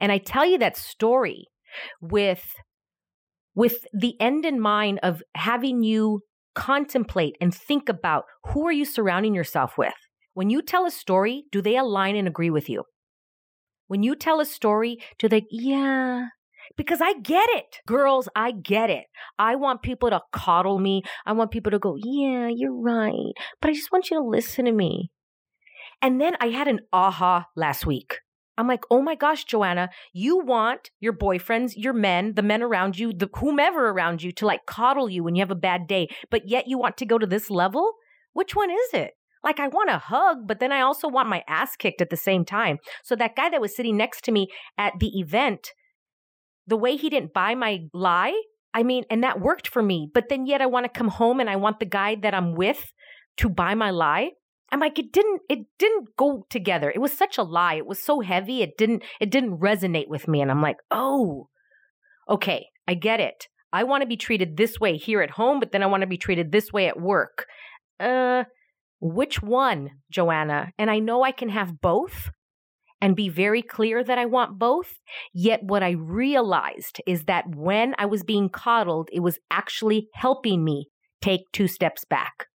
And 0.00 0.10
I 0.10 0.18
tell 0.18 0.44
you 0.44 0.58
that 0.58 0.76
story 0.76 1.46
with 2.00 2.44
with 3.56 3.86
the 3.92 4.20
end 4.20 4.44
in 4.44 4.60
mind 4.60 4.98
of 5.02 5.22
having 5.36 5.84
you 5.84 6.22
contemplate 6.54 7.36
and 7.40 7.54
think 7.54 7.88
about 7.88 8.24
who 8.46 8.66
are 8.66 8.72
you 8.72 8.84
surrounding 8.84 9.34
yourself 9.34 9.78
with? 9.78 9.94
When 10.32 10.50
you 10.50 10.62
tell 10.62 10.86
a 10.86 10.90
story, 10.90 11.44
do 11.52 11.62
they 11.62 11.76
align 11.76 12.16
and 12.16 12.26
agree 12.26 12.50
with 12.50 12.68
you? 12.68 12.82
When 13.86 14.02
you 14.02 14.16
tell 14.16 14.40
a 14.40 14.44
story, 14.44 14.98
do 15.18 15.28
they, 15.28 15.44
yeah, 15.50 16.28
because 16.76 17.00
I 17.00 17.14
get 17.14 17.48
it. 17.50 17.80
Girls, 17.86 18.28
I 18.34 18.52
get 18.52 18.90
it. 18.90 19.04
I 19.38 19.56
want 19.56 19.82
people 19.82 20.10
to 20.10 20.20
coddle 20.32 20.78
me. 20.78 21.02
I 21.26 21.32
want 21.32 21.50
people 21.50 21.70
to 21.72 21.78
go, 21.78 21.96
yeah, 21.96 22.48
you're 22.48 22.74
right. 22.74 23.32
But 23.60 23.70
I 23.70 23.74
just 23.74 23.92
want 23.92 24.10
you 24.10 24.18
to 24.18 24.24
listen 24.24 24.64
to 24.64 24.72
me. 24.72 25.10
And 26.02 26.20
then 26.20 26.36
I 26.40 26.48
had 26.48 26.68
an 26.68 26.80
aha 26.92 27.46
last 27.56 27.86
week. 27.86 28.20
I'm 28.56 28.68
like, 28.68 28.84
oh 28.90 29.02
my 29.02 29.16
gosh, 29.16 29.44
Joanna, 29.44 29.90
you 30.12 30.38
want 30.38 30.90
your 31.00 31.12
boyfriends, 31.12 31.72
your 31.76 31.92
men, 31.92 32.34
the 32.34 32.42
men 32.42 32.62
around 32.62 32.98
you, 32.98 33.12
the 33.12 33.28
whomever 33.34 33.88
around 33.88 34.22
you 34.22 34.30
to 34.32 34.46
like 34.46 34.66
coddle 34.66 35.10
you 35.10 35.24
when 35.24 35.34
you 35.34 35.42
have 35.42 35.50
a 35.50 35.56
bad 35.56 35.88
day, 35.88 36.08
but 36.30 36.48
yet 36.48 36.68
you 36.68 36.78
want 36.78 36.96
to 36.98 37.06
go 37.06 37.18
to 37.18 37.26
this 37.26 37.50
level? 37.50 37.94
Which 38.32 38.54
one 38.54 38.70
is 38.70 38.90
it? 38.92 39.12
Like, 39.42 39.60
I 39.60 39.68
want 39.68 39.90
a 39.90 39.98
hug, 39.98 40.46
but 40.46 40.58
then 40.58 40.72
I 40.72 40.80
also 40.80 41.06
want 41.06 41.28
my 41.28 41.42
ass 41.46 41.76
kicked 41.76 42.00
at 42.00 42.08
the 42.08 42.16
same 42.16 42.44
time. 42.46 42.78
So 43.02 43.14
that 43.16 43.36
guy 43.36 43.50
that 43.50 43.60
was 43.60 43.76
sitting 43.76 43.96
next 43.96 44.24
to 44.24 44.32
me 44.32 44.48
at 44.78 44.94
the 45.00 45.18
event, 45.18 45.72
the 46.66 46.76
way 46.76 46.96
he 46.96 47.10
didn't 47.10 47.32
buy 47.32 47.54
my 47.54 47.80
lie, 47.92 48.34
I 48.72 48.82
mean, 48.82 49.04
and 49.10 49.22
that 49.22 49.40
worked 49.40 49.68
for 49.68 49.82
me, 49.82 50.10
but 50.12 50.28
then 50.28 50.46
yet 50.46 50.60
I 50.60 50.66
want 50.66 50.84
to 50.84 50.98
come 50.98 51.08
home 51.08 51.40
and 51.40 51.48
I 51.48 51.56
want 51.56 51.78
the 51.78 51.86
guy 51.86 52.16
that 52.16 52.34
I'm 52.34 52.54
with 52.54 52.92
to 53.38 53.48
buy 53.48 53.74
my 53.74 53.90
lie. 53.90 54.30
I'm 54.72 54.80
like, 54.80 54.98
it 54.98 55.12
didn't, 55.12 55.42
it 55.48 55.66
didn't 55.78 56.16
go 56.16 56.46
together. 56.50 56.90
It 56.92 57.00
was 57.00 57.12
such 57.12 57.38
a 57.38 57.42
lie. 57.44 57.74
It 57.74 57.86
was 57.86 58.02
so 58.02 58.20
heavy. 58.20 58.62
It 58.62 58.76
didn't, 58.76 59.04
it 59.20 59.30
didn't 59.30 59.60
resonate 59.60 60.08
with 60.08 60.26
me. 60.26 60.40
And 60.40 60.50
I'm 60.50 60.62
like, 60.62 60.78
oh, 60.90 61.48
okay, 62.28 62.66
I 62.88 62.94
get 62.94 63.20
it. 63.20 63.46
I 63.72 63.84
want 63.84 64.02
to 64.02 64.08
be 64.08 64.16
treated 64.16 64.56
this 64.56 64.80
way 64.80 64.96
here 64.96 65.20
at 65.22 65.30
home, 65.30 65.60
but 65.60 65.70
then 65.70 65.82
I 65.82 65.86
want 65.86 66.00
to 66.00 66.08
be 66.08 66.16
treated 66.16 66.50
this 66.50 66.72
way 66.72 66.88
at 66.88 67.00
work. 67.00 67.46
Uh, 68.00 68.44
which 69.00 69.42
one, 69.42 69.90
Joanna? 70.10 70.72
And 70.78 70.90
I 70.90 70.98
know 70.98 71.22
I 71.22 71.32
can 71.32 71.50
have 71.50 71.80
both 71.80 72.30
and 73.04 73.14
be 73.14 73.28
very 73.28 73.60
clear 73.60 74.02
that 74.02 74.16
I 74.16 74.24
want 74.24 74.58
both. 74.58 74.94
Yet 75.34 75.62
what 75.62 75.82
I 75.82 75.90
realized 75.90 77.02
is 77.06 77.24
that 77.24 77.44
when 77.54 77.94
I 77.98 78.06
was 78.06 78.22
being 78.24 78.48
coddled, 78.48 79.10
it 79.12 79.20
was 79.20 79.38
actually 79.50 80.08
helping 80.14 80.64
me 80.64 80.86
take 81.20 81.42
two 81.52 81.68
steps 81.68 82.06
back. 82.06 82.46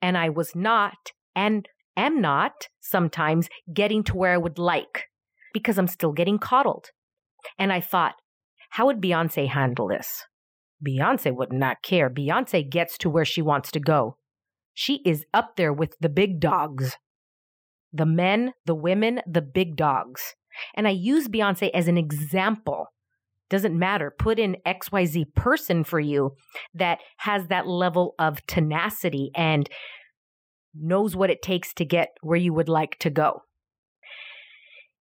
And 0.00 0.16
I 0.16 0.30
was 0.30 0.56
not 0.56 0.96
and 1.36 1.68
am 1.98 2.22
not 2.22 2.68
sometimes 2.80 3.50
getting 3.70 4.02
to 4.04 4.16
where 4.16 4.32
I 4.32 4.38
would 4.38 4.58
like 4.58 5.04
because 5.52 5.76
I'm 5.76 5.86
still 5.86 6.12
getting 6.12 6.38
coddled. 6.38 6.86
And 7.58 7.74
I 7.74 7.82
thought, 7.82 8.14
how 8.70 8.86
would 8.86 9.02
Beyonce 9.02 9.48
handle 9.48 9.88
this? 9.88 10.24
Beyonce 10.82 11.30
would 11.30 11.52
not 11.52 11.82
care. 11.82 12.08
Beyonce 12.08 12.66
gets 12.66 12.96
to 12.98 13.10
where 13.10 13.26
she 13.26 13.42
wants 13.42 13.70
to 13.72 13.80
go. 13.80 14.16
She 14.72 15.02
is 15.04 15.26
up 15.34 15.56
there 15.58 15.74
with 15.74 15.94
the 16.00 16.08
big 16.08 16.40
dogs. 16.40 16.96
The 17.92 18.06
men, 18.06 18.52
the 18.66 18.74
women, 18.74 19.20
the 19.26 19.42
big 19.42 19.76
dogs. 19.76 20.34
And 20.74 20.86
I 20.86 20.90
use 20.90 21.28
Beyonce 21.28 21.70
as 21.72 21.88
an 21.88 21.98
example 21.98 22.88
doesn't 23.52 23.78
matter. 23.78 24.10
Put 24.18 24.38
in 24.38 24.56
XYZ 24.66 25.34
person 25.34 25.84
for 25.84 26.00
you 26.00 26.32
that 26.72 27.00
has 27.18 27.48
that 27.48 27.66
level 27.66 28.14
of 28.18 28.44
tenacity 28.46 29.30
and 29.36 29.68
knows 30.74 31.14
what 31.14 31.28
it 31.28 31.42
takes 31.42 31.74
to 31.74 31.84
get 31.84 32.16
where 32.22 32.38
you 32.38 32.54
would 32.54 32.70
like 32.70 32.98
to 33.00 33.10
go. 33.10 33.42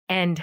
And 0.07 0.41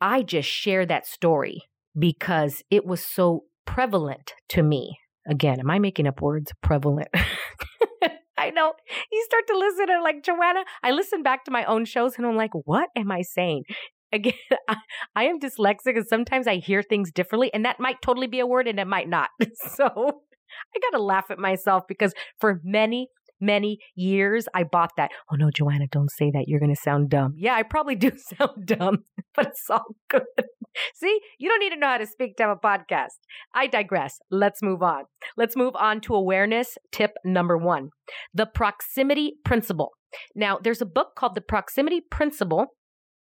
I 0.00 0.22
just 0.22 0.48
share 0.48 0.86
that 0.86 1.04
story 1.04 1.62
because 1.98 2.62
it 2.70 2.86
was 2.86 3.04
so 3.04 3.42
prevalent 3.66 4.34
to 4.50 4.62
me. 4.62 4.96
Again, 5.28 5.58
am 5.58 5.68
I 5.68 5.80
making 5.80 6.06
up 6.06 6.22
words? 6.22 6.52
Prevalent. 6.62 7.08
I 8.42 8.50
know. 8.50 8.72
You 9.10 9.24
start 9.26 9.46
to 9.48 9.56
listen 9.56 9.90
and 9.90 10.02
like, 10.02 10.22
Joanna, 10.22 10.64
I 10.82 10.90
listen 10.90 11.22
back 11.22 11.44
to 11.44 11.50
my 11.50 11.64
own 11.64 11.84
shows 11.84 12.16
and 12.16 12.26
I'm 12.26 12.36
like, 12.36 12.50
what 12.64 12.88
am 12.96 13.10
I 13.12 13.22
saying? 13.22 13.64
again, 14.12 14.34
I, 14.68 14.76
I, 15.16 15.24
am 15.24 15.40
dyslexic 15.40 15.96
and 15.96 16.06
sometimes 16.06 16.46
I 16.46 16.56
hear 16.56 16.82
things 16.82 17.10
differently, 17.10 17.52
and 17.54 17.64
that 17.64 17.80
might 17.80 18.02
totally 18.02 18.26
be 18.26 18.40
a 18.40 18.46
word 18.46 18.68
and 18.68 18.78
it 18.78 18.86
might 18.86 19.08
not. 19.08 19.30
So 19.74 19.86
I 19.86 20.78
got 20.80 20.96
to 20.96 21.02
laugh 21.02 21.30
at 21.30 21.38
myself 21.38 21.84
because 21.88 22.12
for 22.38 22.60
many, 22.62 23.08
many 23.42 23.78
years 23.94 24.46
I 24.54 24.64
bought 24.64 24.92
that. 24.96 25.10
Oh 25.30 25.36
no, 25.36 25.50
Joanna, 25.50 25.86
don't 25.90 26.10
say 26.10 26.30
that. 26.30 26.44
You're 26.46 26.60
going 26.60 26.74
to 26.74 26.80
sound 26.80 27.10
dumb. 27.10 27.34
Yeah, 27.36 27.54
I 27.54 27.62
probably 27.62 27.96
do 27.96 28.12
sound 28.38 28.64
dumb, 28.64 29.04
but 29.34 29.48
it's 29.48 29.68
all 29.68 29.96
good. 30.08 30.22
See, 30.94 31.20
you 31.38 31.50
don't 31.50 31.60
need 31.60 31.70
to 31.70 31.76
know 31.76 31.88
how 31.88 31.98
to 31.98 32.06
speak 32.06 32.36
to 32.36 32.44
have 32.44 32.56
a 32.56 32.66
podcast. 32.66 33.18
I 33.54 33.66
digress. 33.66 34.18
Let's 34.30 34.62
move 34.62 34.82
on. 34.82 35.04
Let's 35.36 35.56
move 35.56 35.74
on 35.76 36.00
to 36.02 36.14
awareness 36.14 36.78
tip 36.90 37.12
number 37.24 37.58
one 37.58 37.90
the 38.32 38.46
proximity 38.46 39.34
principle. 39.44 39.90
Now, 40.34 40.58
there's 40.62 40.80
a 40.80 40.86
book 40.86 41.14
called 41.16 41.34
The 41.34 41.40
Proximity 41.40 42.00
Principle 42.00 42.66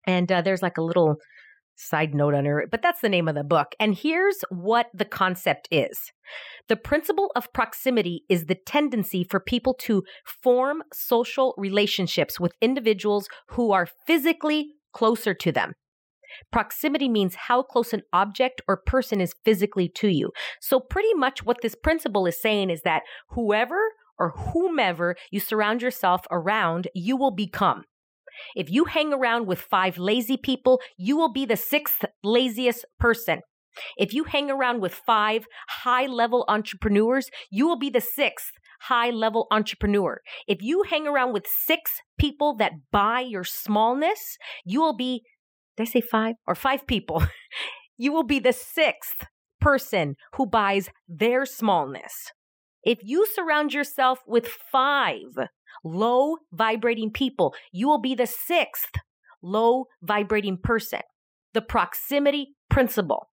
and 0.05 0.31
uh, 0.31 0.41
there's 0.41 0.61
like 0.61 0.77
a 0.77 0.81
little 0.81 1.17
side 1.75 2.13
note 2.13 2.33
on 2.33 2.45
it, 2.45 2.71
but 2.71 2.81
that's 2.81 3.01
the 3.01 3.09
name 3.09 3.27
of 3.27 3.35
the 3.35 3.43
book. 3.43 3.75
And 3.79 3.95
here's 3.95 4.43
what 4.49 4.87
the 4.93 5.05
concept 5.05 5.67
is 5.71 6.11
the 6.67 6.75
principle 6.75 7.31
of 7.35 7.51
proximity 7.53 8.23
is 8.29 8.45
the 8.45 8.55
tendency 8.55 9.23
for 9.23 9.39
people 9.39 9.73
to 9.81 10.03
form 10.25 10.83
social 10.93 11.53
relationships 11.57 12.39
with 12.39 12.53
individuals 12.61 13.27
who 13.49 13.71
are 13.71 13.87
physically 14.07 14.75
closer 14.93 15.33
to 15.33 15.51
them. 15.51 15.73
Proximity 16.51 17.09
means 17.09 17.35
how 17.35 17.61
close 17.61 17.93
an 17.93 18.01
object 18.11 18.61
or 18.67 18.77
person 18.77 19.21
is 19.21 19.35
physically 19.45 19.87
to 19.89 20.07
you. 20.07 20.31
So, 20.61 20.79
pretty 20.79 21.13
much 21.13 21.45
what 21.45 21.61
this 21.61 21.75
principle 21.75 22.25
is 22.25 22.41
saying 22.41 22.69
is 22.69 22.81
that 22.81 23.03
whoever 23.29 23.79
or 24.17 24.29
whomever 24.29 25.15
you 25.31 25.39
surround 25.39 25.81
yourself 25.81 26.21
around, 26.31 26.87
you 26.93 27.17
will 27.17 27.31
become. 27.31 27.83
If 28.55 28.69
you 28.69 28.85
hang 28.85 29.13
around 29.13 29.47
with 29.47 29.59
five 29.59 29.97
lazy 29.97 30.37
people, 30.37 30.81
you 30.97 31.17
will 31.17 31.31
be 31.31 31.45
the 31.45 31.57
sixth 31.57 32.05
laziest 32.23 32.85
person. 32.99 33.41
If 33.97 34.13
you 34.13 34.25
hang 34.25 34.51
around 34.51 34.81
with 34.81 34.93
five 34.93 35.45
high 35.67 36.05
level 36.05 36.45
entrepreneurs, 36.47 37.29
you 37.51 37.67
will 37.67 37.77
be 37.77 37.89
the 37.89 38.01
sixth 38.01 38.51
high 38.81 39.09
level 39.09 39.47
entrepreneur. 39.49 40.21
If 40.47 40.61
you 40.61 40.83
hang 40.89 41.07
around 41.07 41.33
with 41.33 41.45
six 41.47 41.91
people 42.19 42.55
that 42.57 42.73
buy 42.91 43.21
your 43.21 43.43
smallness, 43.43 44.37
you 44.65 44.81
will 44.81 44.95
be, 44.95 45.23
did 45.77 45.83
I 45.83 45.85
say 45.85 46.01
five 46.01 46.35
or 46.45 46.55
five 46.55 46.85
people? 46.85 47.23
you 47.97 48.11
will 48.11 48.23
be 48.23 48.39
the 48.39 48.53
sixth 48.53 49.25
person 49.61 50.15
who 50.35 50.45
buys 50.45 50.89
their 51.07 51.45
smallness. 51.45 52.31
If 52.83 52.99
you 53.01 53.25
surround 53.25 53.73
yourself 53.73 54.19
with 54.27 54.47
five 54.47 55.37
low 55.83 56.37
vibrating 56.51 57.11
people. 57.11 57.53
You 57.71 57.87
will 57.87 57.99
be 57.99 58.15
the 58.15 58.27
sixth 58.27 58.95
low 59.41 59.85
vibrating 60.01 60.57
person. 60.57 61.01
The 61.53 61.61
proximity 61.61 62.55
principle. 62.69 63.29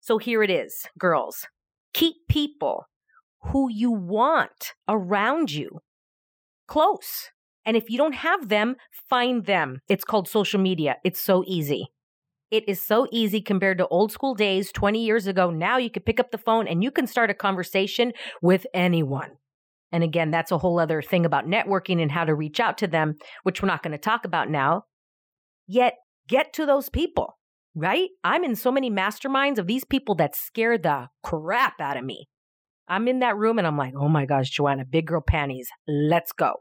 So 0.00 0.18
here 0.18 0.42
it 0.42 0.50
is, 0.50 0.86
girls. 0.98 1.46
Keep 1.92 2.14
people 2.28 2.84
who 3.52 3.68
you 3.70 3.90
want 3.90 4.74
around 4.88 5.50
you 5.50 5.80
close. 6.66 7.30
And 7.64 7.76
if 7.76 7.90
you 7.90 7.98
don't 7.98 8.14
have 8.14 8.48
them, 8.48 8.76
find 9.08 9.44
them. 9.44 9.80
It's 9.88 10.04
called 10.04 10.28
social 10.28 10.60
media. 10.60 10.96
It's 11.04 11.20
so 11.20 11.42
easy. 11.46 11.88
It 12.56 12.66
is 12.66 12.80
so 12.80 13.06
easy 13.12 13.42
compared 13.42 13.76
to 13.76 13.88
old 13.88 14.12
school 14.12 14.34
days 14.34 14.72
20 14.72 15.04
years 15.04 15.26
ago. 15.26 15.50
Now 15.50 15.76
you 15.76 15.90
can 15.90 16.02
pick 16.04 16.18
up 16.18 16.30
the 16.30 16.38
phone 16.38 16.66
and 16.66 16.82
you 16.82 16.90
can 16.90 17.06
start 17.06 17.28
a 17.28 17.34
conversation 17.34 18.14
with 18.40 18.66
anyone. 18.72 19.32
And 19.92 20.02
again, 20.02 20.30
that's 20.30 20.50
a 20.50 20.56
whole 20.56 20.80
other 20.80 21.02
thing 21.02 21.26
about 21.26 21.44
networking 21.46 22.00
and 22.00 22.10
how 22.10 22.24
to 22.24 22.34
reach 22.34 22.58
out 22.58 22.78
to 22.78 22.86
them, 22.86 23.16
which 23.42 23.60
we're 23.60 23.68
not 23.68 23.82
going 23.82 23.92
to 23.92 23.98
talk 23.98 24.24
about 24.24 24.48
now. 24.48 24.84
Yet 25.66 25.96
get 26.30 26.54
to 26.54 26.64
those 26.64 26.88
people, 26.88 27.36
right? 27.74 28.08
I'm 28.24 28.42
in 28.42 28.56
so 28.56 28.72
many 28.72 28.90
masterminds 28.90 29.58
of 29.58 29.66
these 29.66 29.84
people 29.84 30.14
that 30.14 30.34
scare 30.34 30.78
the 30.78 31.08
crap 31.22 31.78
out 31.78 31.98
of 31.98 32.04
me. 32.04 32.26
I'm 32.88 33.06
in 33.06 33.18
that 33.18 33.36
room 33.36 33.58
and 33.58 33.66
I'm 33.66 33.76
like, 33.76 33.92
oh 34.00 34.08
my 34.08 34.24
gosh, 34.24 34.48
Joanna, 34.48 34.86
big 34.86 35.08
girl 35.08 35.20
panties, 35.20 35.68
let's 35.86 36.32
go 36.32 36.54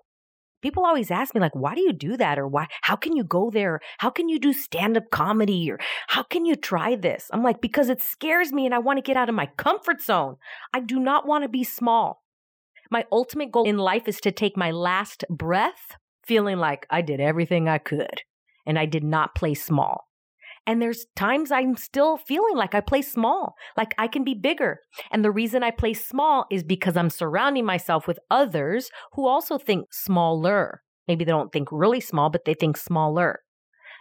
people 0.66 0.84
always 0.84 1.12
ask 1.12 1.36
me 1.36 1.42
like 1.42 1.54
why 1.54 1.76
do 1.76 1.82
you 1.82 1.94
do 1.94 2.18
that? 2.18 2.40
Or 2.40 2.48
why 2.48 2.68
how 2.82 2.96
can 2.96 3.16
you 3.16 3.24
go 3.24 3.52
there? 3.52 3.80
How 4.00 4.10
can 4.10 4.30
you 4.30 4.40
do 4.40 4.52
stand 4.52 4.98
up 4.98 5.12
comedy? 5.12 5.70
Or 5.70 5.78
how 6.08 6.24
can 6.24 6.44
you 6.46 6.56
try 6.56 6.96
this? 6.96 7.30
I'm 7.32 7.44
like 7.44 7.62
because 7.62 7.88
it 7.88 8.02
scares 8.02 8.52
me 8.52 8.66
and 8.66 8.74
i 8.74 8.80
want 8.80 8.98
to 8.98 9.04
get 9.04 9.16
out 9.16 9.30
of 9.30 9.36
my 9.36 9.46
comfort 9.58 10.02
zone. 10.02 10.38
I 10.74 10.80
do 10.80 11.00
not 11.00 11.28
want 11.28 11.44
to 11.44 11.50
be 11.50 11.64
small. 11.64 12.24
My 12.90 13.06
ultimate 13.12 13.52
goal 13.52 13.68
in 13.68 13.78
life 13.78 14.08
is 14.08 14.20
to 14.22 14.32
take 14.32 14.58
my 14.58 14.72
last 14.72 15.24
breath 15.30 15.98
feeling 16.26 16.58
like 16.58 16.88
i 16.90 17.02
did 17.02 17.20
everything 17.20 17.70
i 17.70 17.78
could 17.78 18.22
and 18.66 18.80
i 18.80 18.86
did 18.88 19.04
not 19.04 19.36
play 19.36 19.54
small 19.54 20.08
and 20.68 20.82
there's 20.82 21.06
times 21.16 21.52
I'm 21.52 21.76
still 21.76 22.18
feeling 22.18 22.56
like 22.56 22.74
I 22.74 22.82
play 22.82 23.02
small, 23.02 23.56
like 23.78 23.94
I 23.98 24.08
can 24.08 24.24
be 24.24 24.34
bigger. 24.34 24.80
And 25.12 25.24
the 25.24 25.32
reason 25.32 25.64
I 25.64 25.72
play 25.72 25.94
small 25.94 26.46
is 26.52 26.64
because 26.64 26.98
I'm 26.98 27.10
surrounding 27.10 27.66
myself 27.66 28.08
with 28.08 28.20
others 28.32 28.90
who 29.14 29.28
also 29.28 29.58
think 29.58 29.94
smaller. 29.94 30.82
Maybe 31.08 31.24
they 31.24 31.32
don't 31.32 31.52
think 31.52 31.70
really 31.72 32.02
small, 32.02 32.30
but 32.30 32.46
they 32.46 32.56
think 32.56 32.78
smaller. 32.78 33.40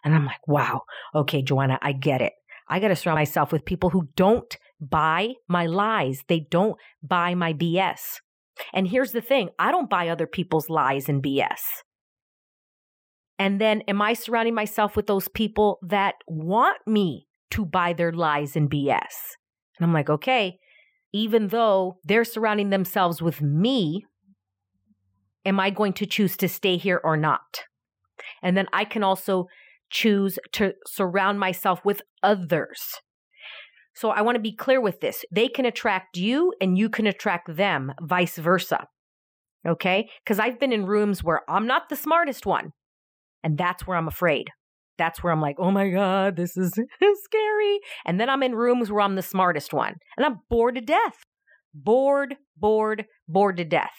And 0.04 0.14
I'm 0.14 0.26
like, 0.26 0.46
wow, 0.46 0.82
okay, 1.14 1.42
Joanna, 1.42 1.78
I 1.82 1.92
get 1.92 2.20
it. 2.20 2.32
I 2.68 2.80
got 2.80 2.88
to 2.88 2.96
surround 2.96 3.18
myself 3.18 3.52
with 3.52 3.64
people 3.64 3.90
who 3.90 4.08
don't 4.16 4.56
buy 4.80 5.34
my 5.48 5.66
lies. 5.66 6.22
They 6.28 6.46
don't 6.50 6.76
buy 7.02 7.34
my 7.34 7.52
BS. 7.52 8.20
And 8.72 8.88
here's 8.88 9.12
the 9.12 9.20
thing 9.20 9.50
I 9.58 9.70
don't 9.70 9.90
buy 9.90 10.08
other 10.08 10.26
people's 10.26 10.70
lies 10.70 11.08
and 11.08 11.22
BS. 11.22 11.60
And 13.38 13.60
then 13.60 13.82
am 13.82 14.00
I 14.00 14.14
surrounding 14.14 14.54
myself 14.54 14.96
with 14.96 15.06
those 15.06 15.28
people 15.28 15.78
that 15.82 16.14
want 16.28 16.78
me 16.86 17.26
to 17.50 17.64
buy 17.64 17.92
their 17.92 18.12
lies 18.12 18.56
and 18.56 18.70
BS? 18.70 19.34
And 19.78 19.86
I'm 19.86 19.92
like, 19.92 20.08
okay, 20.08 20.58
even 21.12 21.48
though 21.48 21.98
they're 22.04 22.24
surrounding 22.24 22.70
themselves 22.70 23.20
with 23.20 23.40
me, 23.40 24.04
am 25.44 25.60
I 25.60 25.70
going 25.70 25.92
to 25.94 26.06
choose 26.06 26.36
to 26.38 26.48
stay 26.48 26.76
here 26.76 27.00
or 27.02 27.16
not? 27.16 27.64
And 28.42 28.56
then 28.56 28.66
I 28.72 28.84
can 28.84 29.02
also 29.02 29.46
choose 29.90 30.38
to 30.52 30.72
surround 30.86 31.38
myself 31.38 31.84
with 31.84 32.02
others. 32.22 32.80
So 33.94 34.10
I 34.10 34.22
want 34.22 34.36
to 34.36 34.40
be 34.40 34.54
clear 34.54 34.80
with 34.80 35.00
this. 35.00 35.24
They 35.30 35.48
can 35.48 35.64
attract 35.64 36.16
you 36.16 36.52
and 36.60 36.76
you 36.76 36.88
can 36.88 37.06
attract 37.06 37.56
them, 37.56 37.92
vice 38.02 38.36
versa. 38.36 38.88
Okay? 39.66 40.08
Because 40.24 40.38
I've 40.38 40.58
been 40.58 40.72
in 40.72 40.86
rooms 40.86 41.22
where 41.22 41.42
I'm 41.48 41.66
not 41.66 41.88
the 41.88 41.96
smartest 41.96 42.44
one. 42.44 42.72
And 43.44 43.58
that's 43.58 43.86
where 43.86 43.96
I'm 43.96 44.08
afraid. 44.08 44.48
That's 44.96 45.22
where 45.22 45.32
I'm 45.32 45.40
like, 45.40 45.56
oh 45.58 45.70
my 45.70 45.90
God, 45.90 46.36
this 46.36 46.56
is 46.56 46.72
scary. 47.24 47.80
And 48.06 48.18
then 48.18 48.30
I'm 48.30 48.42
in 48.42 48.54
rooms 48.54 48.90
where 48.90 49.02
I'm 49.02 49.16
the 49.16 49.22
smartest 49.22 49.72
one 49.72 49.94
and 50.16 50.24
I'm 50.24 50.40
bored 50.48 50.76
to 50.76 50.80
death. 50.80 51.24
Bored, 51.74 52.36
bored, 52.56 53.04
bored 53.28 53.56
to 53.58 53.64
death. 53.64 53.94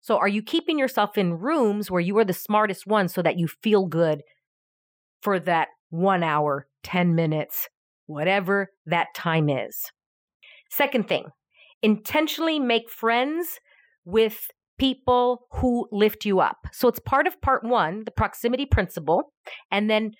So 0.00 0.18
are 0.18 0.28
you 0.28 0.42
keeping 0.42 0.78
yourself 0.78 1.16
in 1.16 1.38
rooms 1.38 1.90
where 1.90 2.00
you 2.00 2.18
are 2.18 2.24
the 2.24 2.32
smartest 2.32 2.86
one 2.86 3.08
so 3.08 3.22
that 3.22 3.38
you 3.38 3.46
feel 3.46 3.86
good 3.86 4.22
for 5.20 5.38
that 5.38 5.68
one 5.90 6.24
hour, 6.24 6.66
10 6.82 7.14
minutes, 7.14 7.68
whatever 8.06 8.70
that 8.86 9.08
time 9.14 9.48
is? 9.48 9.92
Second 10.70 11.06
thing, 11.06 11.26
intentionally 11.82 12.58
make 12.58 12.90
friends 12.90 13.60
with 14.04 14.48
people 14.82 15.46
who 15.52 15.86
lift 15.92 16.24
you 16.24 16.40
up. 16.40 16.66
So 16.72 16.88
it's 16.88 16.98
part 16.98 17.28
of 17.28 17.40
part 17.40 17.62
one, 17.62 18.02
the 18.04 18.10
proximity 18.10 18.66
principle. 18.66 19.32
And 19.70 19.88
then, 19.88 20.10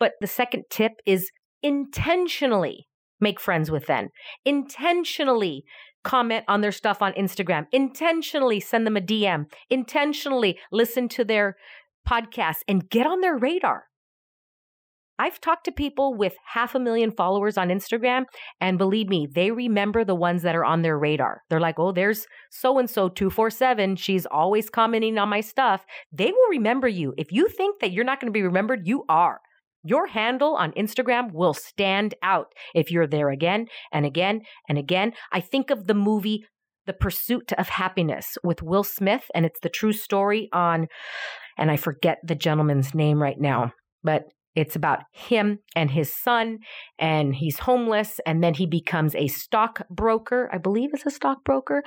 but 0.00 0.12
the 0.22 0.26
second 0.26 0.64
tip 0.70 0.92
is 1.04 1.30
intentionally 1.62 2.88
make 3.20 3.38
friends 3.38 3.70
with 3.70 3.84
them, 3.84 4.08
intentionally 4.46 5.64
comment 6.02 6.46
on 6.48 6.62
their 6.62 6.72
stuff 6.72 7.02
on 7.02 7.12
Instagram, 7.12 7.66
intentionally 7.72 8.58
send 8.58 8.86
them 8.86 8.96
a 8.96 9.02
DM, 9.02 9.50
intentionally 9.68 10.58
listen 10.72 11.10
to 11.10 11.22
their 11.22 11.56
podcast 12.08 12.60
and 12.66 12.88
get 12.88 13.06
on 13.06 13.20
their 13.20 13.36
radar. 13.36 13.84
I've 15.18 15.40
talked 15.40 15.64
to 15.64 15.72
people 15.72 16.14
with 16.14 16.34
half 16.52 16.74
a 16.74 16.80
million 16.80 17.10
followers 17.10 17.56
on 17.56 17.68
Instagram, 17.68 18.24
and 18.60 18.78
believe 18.78 19.08
me, 19.08 19.26
they 19.32 19.50
remember 19.50 20.04
the 20.04 20.14
ones 20.14 20.42
that 20.42 20.56
are 20.56 20.64
on 20.64 20.82
their 20.82 20.98
radar. 20.98 21.42
They're 21.48 21.60
like, 21.60 21.78
oh, 21.78 21.92
there's 21.92 22.26
so 22.50 22.78
and 22.78 22.88
so 22.88 23.08
247. 23.08 23.96
She's 23.96 24.26
always 24.26 24.68
commenting 24.68 25.18
on 25.18 25.28
my 25.28 25.40
stuff. 25.40 25.84
They 26.12 26.26
will 26.26 26.48
remember 26.50 26.88
you. 26.88 27.14
If 27.16 27.32
you 27.32 27.48
think 27.48 27.80
that 27.80 27.92
you're 27.92 28.04
not 28.04 28.20
going 28.20 28.32
to 28.32 28.36
be 28.36 28.42
remembered, 28.42 28.86
you 28.86 29.04
are. 29.08 29.40
Your 29.82 30.08
handle 30.08 30.56
on 30.56 30.72
Instagram 30.72 31.32
will 31.32 31.54
stand 31.54 32.14
out 32.22 32.52
if 32.74 32.90
you're 32.90 33.06
there 33.06 33.30
again 33.30 33.66
and 33.92 34.04
again 34.04 34.40
and 34.68 34.78
again. 34.78 35.12
I 35.32 35.40
think 35.40 35.70
of 35.70 35.86
the 35.86 35.94
movie 35.94 36.44
The 36.86 36.92
Pursuit 36.92 37.52
of 37.52 37.68
Happiness 37.68 38.36
with 38.42 38.62
Will 38.62 38.82
Smith, 38.82 39.30
and 39.34 39.46
it's 39.46 39.60
the 39.60 39.68
true 39.68 39.92
story 39.92 40.48
on, 40.52 40.88
and 41.56 41.70
I 41.70 41.76
forget 41.76 42.18
the 42.24 42.34
gentleman's 42.34 42.94
name 42.94 43.22
right 43.22 43.40
now, 43.40 43.72
but 44.02 44.24
it's 44.56 44.74
about 44.74 45.00
him 45.12 45.60
and 45.76 45.90
his 45.90 46.12
son, 46.12 46.58
and 46.98 47.34
he's 47.34 47.60
homeless, 47.60 48.18
and 48.26 48.42
then 48.42 48.54
he 48.54 48.66
becomes 48.66 49.14
a 49.14 49.28
stockbroker. 49.28 50.48
I 50.52 50.58
believe 50.58 50.90
it's 50.92 51.06
a 51.06 51.10
stockbroker 51.10 51.84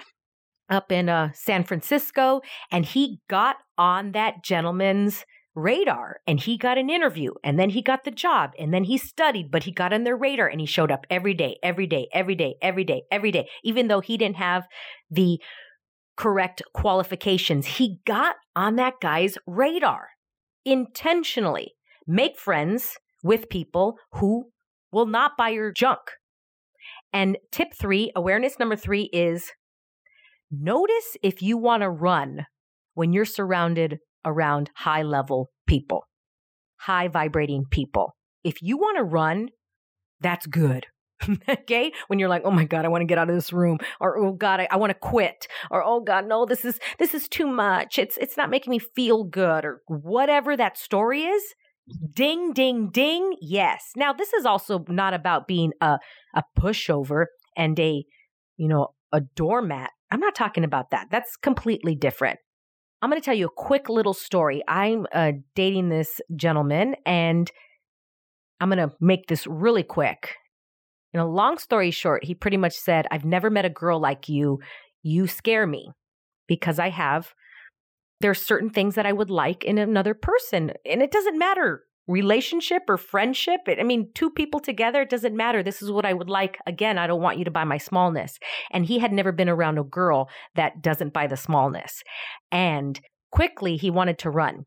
up 0.69 0.91
in 0.91 1.09
uh, 1.09 1.31
San 1.33 1.63
Francisco, 1.63 2.41
and 2.71 2.85
he 2.85 3.19
got 3.27 3.57
on 3.77 4.11
that 4.11 4.43
gentleman's 4.43 5.25
radar 5.55 6.21
and 6.27 6.39
he 6.39 6.57
got 6.57 6.77
an 6.77 6.89
interview 6.89 7.31
and 7.43 7.59
then 7.59 7.71
he 7.71 7.81
got 7.81 8.03
the 8.03 8.11
job 8.11 8.51
and 8.57 8.73
then 8.73 8.83
he 8.83 8.97
studied 8.97 9.49
but 9.51 9.63
he 9.63 9.71
got 9.71 9.91
on 9.91 10.03
their 10.03 10.15
radar 10.15 10.47
and 10.47 10.59
he 10.59 10.65
showed 10.65 10.91
up 10.91 11.05
every 11.09 11.33
day 11.33 11.57
every 11.63 11.87
day 11.87 12.07
every 12.13 12.35
day 12.35 12.55
every 12.61 12.83
day 12.83 13.01
every 13.11 13.31
day 13.31 13.47
even 13.63 13.87
though 13.87 13.99
he 13.99 14.15
didn't 14.15 14.37
have 14.37 14.67
the 15.09 15.39
correct 16.15 16.61
qualifications 16.73 17.65
he 17.65 17.99
got 18.05 18.35
on 18.55 18.75
that 18.75 18.93
guy's 19.01 19.37
radar 19.47 20.09
intentionally 20.65 21.73
make 22.09 22.39
friends 22.39 22.97
with 23.23 23.49
people 23.49 23.97
who 24.13 24.45
will 24.91 25.05
not 25.05 25.37
buy 25.37 25.49
your 25.49 25.71
junk. 25.71 25.99
And 27.13 27.37
tip 27.51 27.69
three, 27.79 28.11
awareness 28.15 28.57
number 28.59 28.75
three 28.75 29.09
is 29.13 29.51
notice 30.51 31.15
if 31.21 31.41
you 31.41 31.57
want 31.57 31.83
to 31.83 31.89
run 31.89 32.47
when 32.95 33.13
you're 33.13 33.25
surrounded 33.25 33.99
around 34.25 34.71
high 34.75 35.03
level 35.03 35.51
people, 35.67 36.05
high 36.77 37.07
vibrating 37.07 37.65
people. 37.69 38.15
If 38.43 38.61
you 38.63 38.77
want 38.77 38.97
to 38.97 39.03
run, 39.03 39.49
that's 40.19 40.47
good. 40.47 40.87
okay 41.49 41.91
when 42.07 42.17
you're 42.17 42.29
like 42.29 42.43
oh 42.45 42.51
my 42.51 42.63
god 42.63 42.85
i 42.85 42.87
want 42.87 43.01
to 43.01 43.05
get 43.05 43.17
out 43.17 43.29
of 43.29 43.35
this 43.35 43.51
room 43.51 43.77
or 43.99 44.17
oh 44.17 44.31
god 44.31 44.61
i, 44.61 44.69
I 44.71 44.77
want 44.77 44.91
to 44.91 44.97
quit 44.97 45.47
or 45.69 45.83
oh 45.83 45.99
god 45.99 46.25
no 46.25 46.45
this 46.45 46.63
is 46.63 46.79
this 46.97 47.13
is 47.13 47.27
too 47.27 47.45
much 47.45 47.99
it's 47.99 48.15
it's 48.17 48.37
not 48.37 48.49
making 48.49 48.71
me 48.71 48.79
feel 48.79 49.25
good 49.25 49.65
or 49.65 49.81
whatever 49.87 50.55
that 50.55 50.77
story 50.77 51.23
is 51.23 51.43
Ding, 52.13 52.53
ding, 52.53 52.89
ding. 52.89 53.35
Yes. 53.41 53.91
Now, 53.95 54.13
this 54.13 54.33
is 54.33 54.45
also 54.45 54.85
not 54.87 55.13
about 55.13 55.47
being 55.47 55.73
a, 55.81 55.99
a 56.35 56.43
pushover 56.57 57.25
and 57.55 57.79
a, 57.79 58.03
you 58.57 58.67
know, 58.67 58.89
a 59.11 59.21
doormat. 59.21 59.91
I'm 60.11 60.19
not 60.19 60.35
talking 60.35 60.63
about 60.63 60.91
that. 60.91 61.07
That's 61.11 61.35
completely 61.35 61.95
different. 61.95 62.39
I'm 63.01 63.09
going 63.09 63.21
to 63.21 63.25
tell 63.25 63.35
you 63.35 63.47
a 63.47 63.51
quick 63.55 63.89
little 63.89 64.13
story. 64.13 64.61
I'm 64.67 65.07
uh, 65.13 65.31
dating 65.55 65.89
this 65.89 66.19
gentleman 66.35 66.95
and 67.05 67.49
I'm 68.59 68.69
going 68.69 68.89
to 68.89 68.93
make 68.99 69.27
this 69.27 69.47
really 69.47 69.83
quick. 69.83 70.35
In 71.13 71.19
a 71.19 71.27
long 71.27 71.57
story 71.57 71.91
short, 71.91 72.25
he 72.25 72.35
pretty 72.35 72.57
much 72.57 72.73
said, 72.73 73.07
I've 73.09 73.25
never 73.25 73.49
met 73.49 73.65
a 73.65 73.69
girl 73.69 73.99
like 73.99 74.29
you. 74.29 74.59
You 75.01 75.27
scare 75.27 75.65
me 75.65 75.91
because 76.47 76.77
I 76.77 76.89
have 76.89 77.33
there's 78.21 78.41
certain 78.41 78.69
things 78.69 78.95
that 78.95 79.05
I 79.05 79.13
would 79.13 79.29
like 79.29 79.63
in 79.63 79.77
another 79.77 80.13
person. 80.13 80.73
And 80.85 81.01
it 81.01 81.11
doesn't 81.11 81.37
matter 81.37 81.83
relationship 82.09 82.81
or 82.89 82.97
friendship. 82.97 83.61
I 83.67 83.83
mean, 83.83 84.09
two 84.15 84.31
people 84.31 84.59
together, 84.59 85.01
it 85.03 85.11
doesn't 85.11 85.37
matter. 85.37 85.61
This 85.61 85.81
is 85.81 85.91
what 85.91 86.05
I 86.05 86.13
would 86.13 86.29
like. 86.29 86.57
Again, 86.65 86.97
I 86.97 87.05
don't 87.05 87.21
want 87.21 87.37
you 87.37 87.45
to 87.45 87.51
buy 87.51 87.63
my 87.63 87.77
smallness. 87.77 88.39
And 88.71 88.83
he 88.83 88.97
had 88.97 89.13
never 89.13 89.31
been 89.31 89.47
around 89.47 89.77
a 89.77 89.83
girl 89.83 90.27
that 90.55 90.81
doesn't 90.81 91.13
buy 91.13 91.27
the 91.27 91.37
smallness. 91.37 92.01
And 92.51 92.99
quickly 93.31 93.77
he 93.77 93.91
wanted 93.91 94.17
to 94.19 94.31
run 94.31 94.65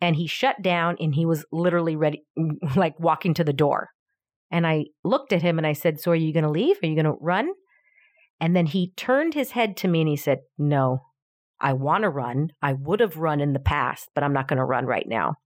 and 0.00 0.14
he 0.14 0.28
shut 0.28 0.62
down 0.62 0.96
and 1.00 1.16
he 1.16 1.26
was 1.26 1.44
literally 1.50 1.96
ready, 1.96 2.22
like 2.76 2.98
walking 3.00 3.34
to 3.34 3.44
the 3.44 3.52
door. 3.52 3.88
And 4.52 4.64
I 4.64 4.84
looked 5.02 5.32
at 5.32 5.42
him 5.42 5.58
and 5.58 5.66
I 5.66 5.72
said, 5.72 6.00
So 6.00 6.12
are 6.12 6.16
you 6.16 6.32
going 6.32 6.44
to 6.44 6.50
leave? 6.50 6.76
Are 6.80 6.86
you 6.86 6.94
going 6.94 7.06
to 7.06 7.18
run? 7.20 7.48
And 8.40 8.54
then 8.54 8.66
he 8.66 8.92
turned 8.96 9.34
his 9.34 9.50
head 9.50 9.76
to 9.78 9.88
me 9.88 10.02
and 10.02 10.08
he 10.08 10.16
said, 10.16 10.40
No, 10.58 11.00
I 11.64 11.72
want 11.72 12.02
to 12.02 12.10
run. 12.10 12.50
I 12.60 12.74
would 12.74 13.00
have 13.00 13.16
run 13.16 13.40
in 13.40 13.54
the 13.54 13.58
past, 13.58 14.10
but 14.14 14.22
I'm 14.22 14.34
not 14.34 14.48
going 14.48 14.58
to 14.58 14.64
run 14.64 14.84
right 14.84 15.08
now. 15.08 15.36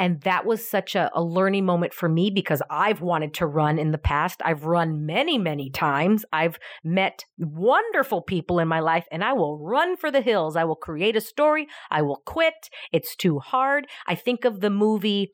And 0.00 0.20
that 0.22 0.44
was 0.44 0.68
such 0.68 0.96
a, 0.96 1.12
a, 1.14 1.22
learning 1.22 1.64
moment 1.64 1.94
for 1.94 2.08
me 2.08 2.28
because 2.28 2.60
I've 2.68 3.00
wanted 3.00 3.34
to 3.34 3.46
run 3.46 3.78
in 3.78 3.92
the 3.92 3.98
past. 3.98 4.42
I've 4.44 4.64
run 4.64 5.06
many, 5.06 5.38
many 5.38 5.70
times. 5.70 6.24
I've 6.32 6.58
met 6.82 7.24
wonderful 7.38 8.22
people 8.22 8.58
in 8.58 8.66
my 8.66 8.80
life 8.80 9.06
and 9.12 9.22
I 9.22 9.32
will 9.34 9.64
run 9.64 9.96
for 9.96 10.10
the 10.10 10.22
hills. 10.22 10.56
I 10.56 10.64
will 10.64 10.74
create 10.74 11.14
a 11.14 11.20
story. 11.20 11.68
I 11.88 12.02
will 12.02 12.20
quit. 12.26 12.68
It's 12.92 13.14
too 13.14 13.38
hard. 13.38 13.86
I 14.08 14.16
think 14.16 14.44
of 14.44 14.60
the 14.60 14.70
movie 14.70 15.30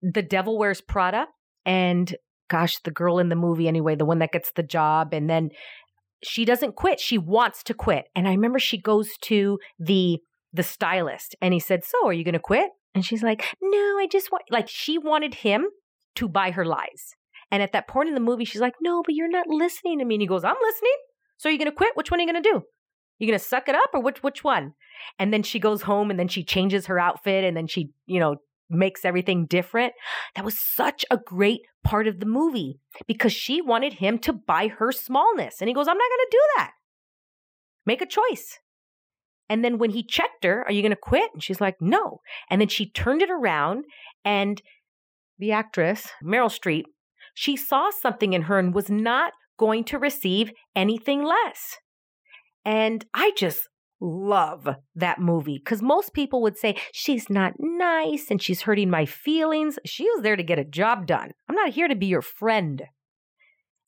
The 0.00 0.22
Devil 0.22 0.56
Wears 0.56 0.80
Prada 0.80 1.26
and 1.66 2.16
gosh, 2.48 2.78
the 2.84 2.90
girl 2.90 3.18
in 3.18 3.28
the 3.28 3.36
movie 3.36 3.68
anyway, 3.68 3.96
the 3.96 4.04
one 4.04 4.20
that 4.20 4.32
gets 4.32 4.52
the 4.52 4.62
job 4.62 5.12
and 5.12 5.28
then 5.28 5.50
she 6.22 6.44
doesn't 6.44 6.76
quit. 6.76 7.00
She 7.00 7.18
wants 7.18 7.62
to 7.64 7.74
quit. 7.74 8.08
And 8.14 8.26
I 8.26 8.32
remember 8.32 8.58
she 8.58 8.78
goes 8.78 9.10
to 9.22 9.58
the 9.78 10.18
the 10.52 10.62
stylist 10.62 11.36
and 11.42 11.52
he 11.52 11.60
said, 11.60 11.84
"So, 11.84 12.06
are 12.06 12.12
you 12.12 12.24
going 12.24 12.32
to 12.34 12.38
quit?" 12.38 12.70
And 12.94 13.04
she's 13.04 13.22
like, 13.22 13.44
"No, 13.60 13.98
I 13.98 14.06
just 14.10 14.32
want 14.32 14.44
like 14.50 14.68
she 14.68 14.98
wanted 14.98 15.34
him 15.34 15.66
to 16.16 16.28
buy 16.28 16.50
her 16.52 16.64
lies." 16.64 17.14
And 17.50 17.62
at 17.62 17.72
that 17.72 17.88
point 17.88 18.08
in 18.08 18.14
the 18.14 18.20
movie, 18.20 18.44
she's 18.44 18.60
like, 18.60 18.74
"No, 18.80 19.02
but 19.04 19.14
you're 19.14 19.28
not 19.30 19.48
listening 19.48 19.98
to 19.98 20.04
me." 20.04 20.16
And 20.16 20.22
he 20.22 20.28
goes, 20.28 20.44
"I'm 20.44 20.56
listening. 20.60 20.96
So 21.36 21.48
are 21.48 21.52
you 21.52 21.58
going 21.58 21.70
to 21.70 21.76
quit? 21.76 21.96
Which 21.96 22.10
one 22.10 22.20
are 22.20 22.22
you 22.22 22.32
going 22.32 22.42
to 22.42 22.50
do? 22.50 22.62
You 23.18 23.26
going 23.26 23.38
to 23.38 23.44
suck 23.44 23.68
it 23.68 23.74
up 23.74 23.90
or 23.92 24.00
which 24.00 24.22
which 24.22 24.42
one?" 24.42 24.72
And 25.18 25.32
then 25.32 25.42
she 25.42 25.58
goes 25.58 25.82
home 25.82 26.10
and 26.10 26.18
then 26.18 26.28
she 26.28 26.42
changes 26.42 26.86
her 26.86 26.98
outfit 26.98 27.44
and 27.44 27.56
then 27.56 27.66
she, 27.66 27.90
you 28.06 28.18
know, 28.18 28.36
makes 28.68 29.04
everything 29.04 29.46
different. 29.46 29.92
That 30.34 30.44
was 30.44 30.58
such 30.58 31.04
a 31.10 31.16
great 31.16 31.62
part 31.84 32.06
of 32.06 32.20
the 32.20 32.26
movie 32.26 32.78
because 33.06 33.32
she 33.32 33.60
wanted 33.60 33.94
him 33.94 34.18
to 34.20 34.32
buy 34.32 34.68
her 34.68 34.92
smallness. 34.92 35.56
And 35.60 35.68
he 35.68 35.74
goes, 35.74 35.88
I'm 35.88 35.98
not 35.98 36.08
going 36.08 36.26
to 36.26 36.28
do 36.30 36.42
that. 36.56 36.70
Make 37.84 38.02
a 38.02 38.06
choice. 38.06 38.58
And 39.48 39.64
then 39.64 39.78
when 39.78 39.90
he 39.90 40.02
checked 40.02 40.44
her, 40.44 40.64
Are 40.64 40.72
you 40.72 40.82
going 40.82 40.90
to 40.90 40.96
quit? 40.96 41.30
And 41.32 41.42
she's 41.42 41.60
like, 41.60 41.76
No. 41.80 42.20
And 42.50 42.60
then 42.60 42.68
she 42.68 42.90
turned 42.90 43.22
it 43.22 43.30
around 43.30 43.84
and 44.24 44.60
the 45.38 45.52
actress, 45.52 46.08
Meryl 46.24 46.50
Streep, 46.50 46.84
she 47.34 47.56
saw 47.56 47.90
something 47.90 48.32
in 48.32 48.42
her 48.42 48.58
and 48.58 48.74
was 48.74 48.90
not 48.90 49.34
going 49.58 49.84
to 49.84 49.98
receive 49.98 50.50
anything 50.74 51.22
less. 51.22 51.76
And 52.64 53.04
I 53.14 53.32
just 53.36 53.68
love 54.00 54.68
that 54.94 55.20
movie 55.20 55.58
because 55.62 55.82
most 55.82 56.12
people 56.12 56.42
would 56.42 56.56
say 56.56 56.76
she's 56.92 57.30
not 57.30 57.54
nice 57.58 58.30
and 58.30 58.42
she's 58.42 58.62
hurting 58.62 58.90
my 58.90 59.06
feelings. 59.06 59.78
She 59.84 60.04
was 60.10 60.22
there 60.22 60.36
to 60.36 60.42
get 60.42 60.58
a 60.58 60.64
job 60.64 61.06
done. 61.06 61.32
I'm 61.48 61.56
not 61.56 61.72
here 61.72 61.88
to 61.88 61.94
be 61.94 62.06
your 62.06 62.22
friend. 62.22 62.82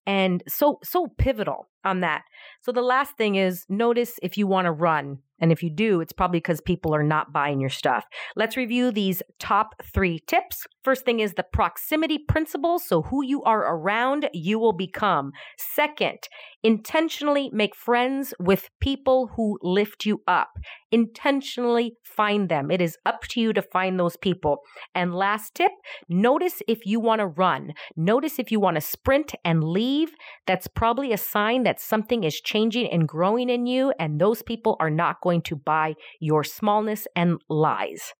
And 0.06 0.42
so, 0.48 0.78
so 0.82 1.08
pivotal 1.18 1.68
on 1.84 2.00
that. 2.00 2.22
So 2.62 2.72
the 2.72 2.80
last 2.80 3.16
thing 3.16 3.34
is 3.34 3.66
notice 3.68 4.18
if 4.22 4.38
you 4.38 4.46
want 4.46 4.64
to 4.64 4.72
run 4.72 5.18
and 5.38 5.52
if 5.52 5.62
you 5.62 5.70
do, 5.70 6.00
it's 6.00 6.14
probably 6.14 6.38
because 6.38 6.60
people 6.62 6.94
are 6.94 7.02
not 7.02 7.32
buying 7.32 7.60
your 7.60 7.70
stuff. 7.70 8.06
Let's 8.34 8.56
review 8.56 8.90
these 8.90 9.22
top 9.38 9.74
three 9.92 10.20
tips. 10.26 10.66
First 10.88 11.04
thing 11.04 11.20
is 11.20 11.34
the 11.34 11.42
proximity 11.42 12.16
principle. 12.16 12.78
So, 12.78 13.02
who 13.02 13.22
you 13.22 13.42
are 13.42 13.60
around, 13.60 14.30
you 14.32 14.58
will 14.58 14.72
become. 14.72 15.32
Second, 15.58 16.20
intentionally 16.62 17.50
make 17.52 17.76
friends 17.76 18.32
with 18.40 18.70
people 18.80 19.32
who 19.36 19.58
lift 19.60 20.06
you 20.06 20.22
up. 20.26 20.48
Intentionally 20.90 21.96
find 22.02 22.48
them. 22.48 22.70
It 22.70 22.80
is 22.80 22.96
up 23.04 23.20
to 23.32 23.38
you 23.38 23.52
to 23.52 23.60
find 23.60 24.00
those 24.00 24.16
people. 24.16 24.62
And 24.94 25.14
last 25.14 25.54
tip 25.54 25.72
notice 26.08 26.62
if 26.66 26.86
you 26.86 27.00
want 27.00 27.18
to 27.18 27.26
run. 27.26 27.74
Notice 27.94 28.38
if 28.38 28.50
you 28.50 28.58
want 28.58 28.76
to 28.76 28.80
sprint 28.80 29.34
and 29.44 29.62
leave. 29.62 30.12
That's 30.46 30.68
probably 30.68 31.12
a 31.12 31.18
sign 31.18 31.64
that 31.64 31.82
something 31.82 32.24
is 32.24 32.40
changing 32.40 32.88
and 32.90 33.06
growing 33.06 33.50
in 33.50 33.66
you, 33.66 33.92
and 34.00 34.18
those 34.18 34.40
people 34.40 34.78
are 34.80 34.88
not 34.88 35.20
going 35.20 35.42
to 35.42 35.56
buy 35.56 35.96
your 36.18 36.44
smallness 36.44 37.06
and 37.14 37.42
lies. 37.50 38.14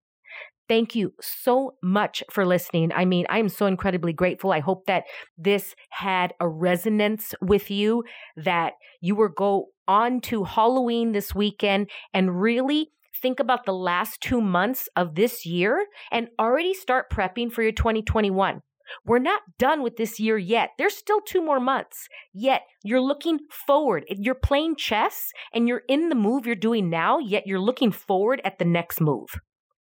Thank 0.69 0.95
you 0.95 1.15
so 1.21 1.77
much 1.83 2.23
for 2.31 2.45
listening. 2.45 2.93
I 2.93 3.07
mean, 3.07 3.25
I 3.31 3.39
am 3.39 3.49
so 3.49 3.65
incredibly 3.67 4.13
grateful. 4.13 4.53
I 4.53 4.61
hope 4.61 4.85
that 4.87 5.05
this 5.39 5.75
had 5.89 6.35
a 6.41 6.49
resonance 6.49 7.35
with 7.41 7.71
you, 7.71 8.05
that 8.37 8.75
you 9.01 9.15
will 9.17 9.31
go 9.31 9.69
on 9.87 10.21
to 10.21 10.45
Halloween 10.45 11.13
this 11.13 11.35
weekend 11.35 11.89
and 12.13 12.41
really 12.41 12.91
think 13.23 13.41
about 13.41 13.65
the 13.65 13.73
last 13.73 14.21
two 14.21 14.43
months 14.43 14.89
of 14.95 15.15
this 15.15 15.47
year 15.47 15.87
and 16.13 16.29
already 16.39 16.75
start 16.75 17.11
prepping 17.11 17.51
for 17.51 17.63
your 17.63 17.73
2021. 17.73 18.61
We're 19.05 19.19
not 19.19 19.43
done 19.59 19.83
with 19.83 19.97
this 19.97 20.21
year 20.21 20.39
yet. 20.39 20.71
There's 20.79 20.97
still 20.97 21.21
two 21.21 21.43
more 21.43 21.61
months. 21.61 22.09
Yet 22.33 22.63
you're 22.85 23.01
looking 23.01 23.41
forward. 23.67 24.05
You're 24.09 24.35
playing 24.35 24.77
chess 24.77 25.31
and 25.53 25.67
you're 25.67 25.83
in 25.89 26.09
the 26.09 26.15
move 26.15 26.47
you're 26.47 26.55
doing 26.55 26.89
now, 26.91 27.19
yet 27.19 27.47
you're 27.47 27.61
looking 27.61 27.93
forward 27.93 28.41
at 28.45 28.59
the 28.59 28.65
next 28.65 29.01
move. 29.01 29.29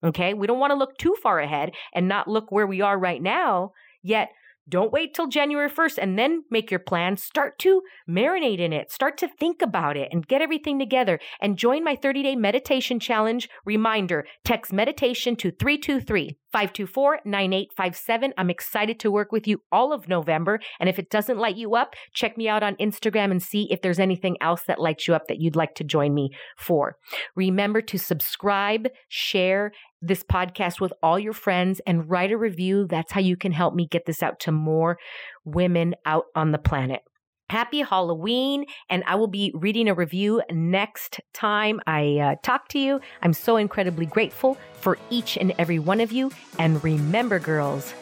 Okay. 0.05 0.35
We 0.35 0.47
don't 0.47 0.61
want 0.61 0.71
to 0.73 0.79
look 0.79 0.97
too 0.99 1.17
far 1.23 1.41
ahead 1.41 1.73
and 1.95 2.09
not 2.09 2.29
look 2.29 2.51
where 2.51 2.67
we 2.67 2.81
are 2.81 2.99
right 2.99 3.23
now. 3.23 3.73
Yet 4.03 4.31
don't 4.69 4.93
wait 4.93 5.15
till 5.15 5.29
January 5.29 5.71
1st 5.71 5.99
and 5.99 6.19
then 6.19 6.43
make 6.51 6.71
your 6.71 6.81
plan. 6.81 7.17
Start 7.17 7.59
to 7.61 7.83
marinate 8.09 8.59
in 8.59 8.73
it. 8.73 8.91
Start 8.91 9.17
to 9.19 9.29
think 9.29 9.63
about 9.63 9.97
it 9.97 10.09
and 10.11 10.27
get 10.27 10.43
everything 10.43 10.79
together. 10.79 11.21
And 11.41 11.57
join 11.57 11.85
my 11.85 11.95
30 11.95 12.23
day 12.23 12.37
meditation 12.37 12.99
challenge. 12.99 13.49
Reminder 13.65 14.27
text 14.45 14.73
meditation 14.73 15.37
to 15.37 15.53
323 15.53 16.37
524 16.53 17.21
9857. 17.25 18.33
I'm 18.37 18.51
excited 18.51 18.99
to 19.01 19.11
work 19.11 19.31
with 19.31 19.47
you 19.47 19.63
all 19.71 19.93
of 19.93 20.09
November. 20.09 20.59
And 20.81 20.89
if 20.89 20.99
it 20.99 21.11
doesn't 21.11 21.39
light 21.39 21.57
you 21.57 21.75
up, 21.75 21.95
check 22.13 22.37
me 22.37 22.49
out 22.49 22.63
on 22.63 22.77
Instagram 22.77 23.31
and 23.31 23.43
see 23.43 23.69
if 23.71 23.83
there's 23.83 24.01
anything 24.01 24.37
else 24.41 24.63
that 24.67 24.81
lights 24.81 25.07
you 25.07 25.15
up 25.15 25.29
that 25.29 25.41
you'd 25.41 25.55
like 25.55 25.75
to 25.77 25.85
join 25.85 26.15
me 26.15 26.31
for. 26.57 26.97
Remember 27.35 27.81
to 27.83 27.99
subscribe, 27.99 28.89
share, 29.09 29.73
this 30.07 30.23
podcast 30.23 30.81
with 30.81 30.93
all 31.03 31.19
your 31.19 31.33
friends 31.33 31.81
and 31.87 32.09
write 32.09 32.33
a 32.33 32.37
review. 32.37 32.87
That's 32.87 33.13
how 33.13 33.21
you 33.21 33.37
can 33.37 33.53
help 33.53 33.75
me 33.75 33.87
get 33.87 34.07
this 34.07 34.23
out 34.23 34.41
to 34.41 34.53
more 34.53 34.99
women 35.45 35.95
out 36.05 36.25
on 36.35 36.53
the 36.53 36.59
planet. 36.59 37.03
Happy 37.49 37.81
Halloween, 37.81 38.65
and 38.91 39.05
I 39.07 39.15
will 39.15 39.29
be 39.29 39.53
reading 39.55 39.89
a 39.89 39.95
review 39.95 40.43
next 40.51 41.21
time 41.33 41.81
I 41.87 42.19
uh, 42.19 42.35
talk 42.43 42.67
to 42.69 42.79
you. 42.79 43.01
I'm 43.23 43.33
so 43.33 43.57
incredibly 43.57 44.07
grateful 44.07 44.59
for 44.81 44.99
each 45.11 45.37
and 45.37 45.55
every 45.57 45.79
one 45.79 46.01
of 46.01 46.11
you. 46.11 46.33
And 46.59 46.83
remember, 46.83 47.39
girls, 47.39 47.95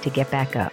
to 0.00 0.08
get 0.08 0.30
back 0.30 0.56
up. 0.56 0.72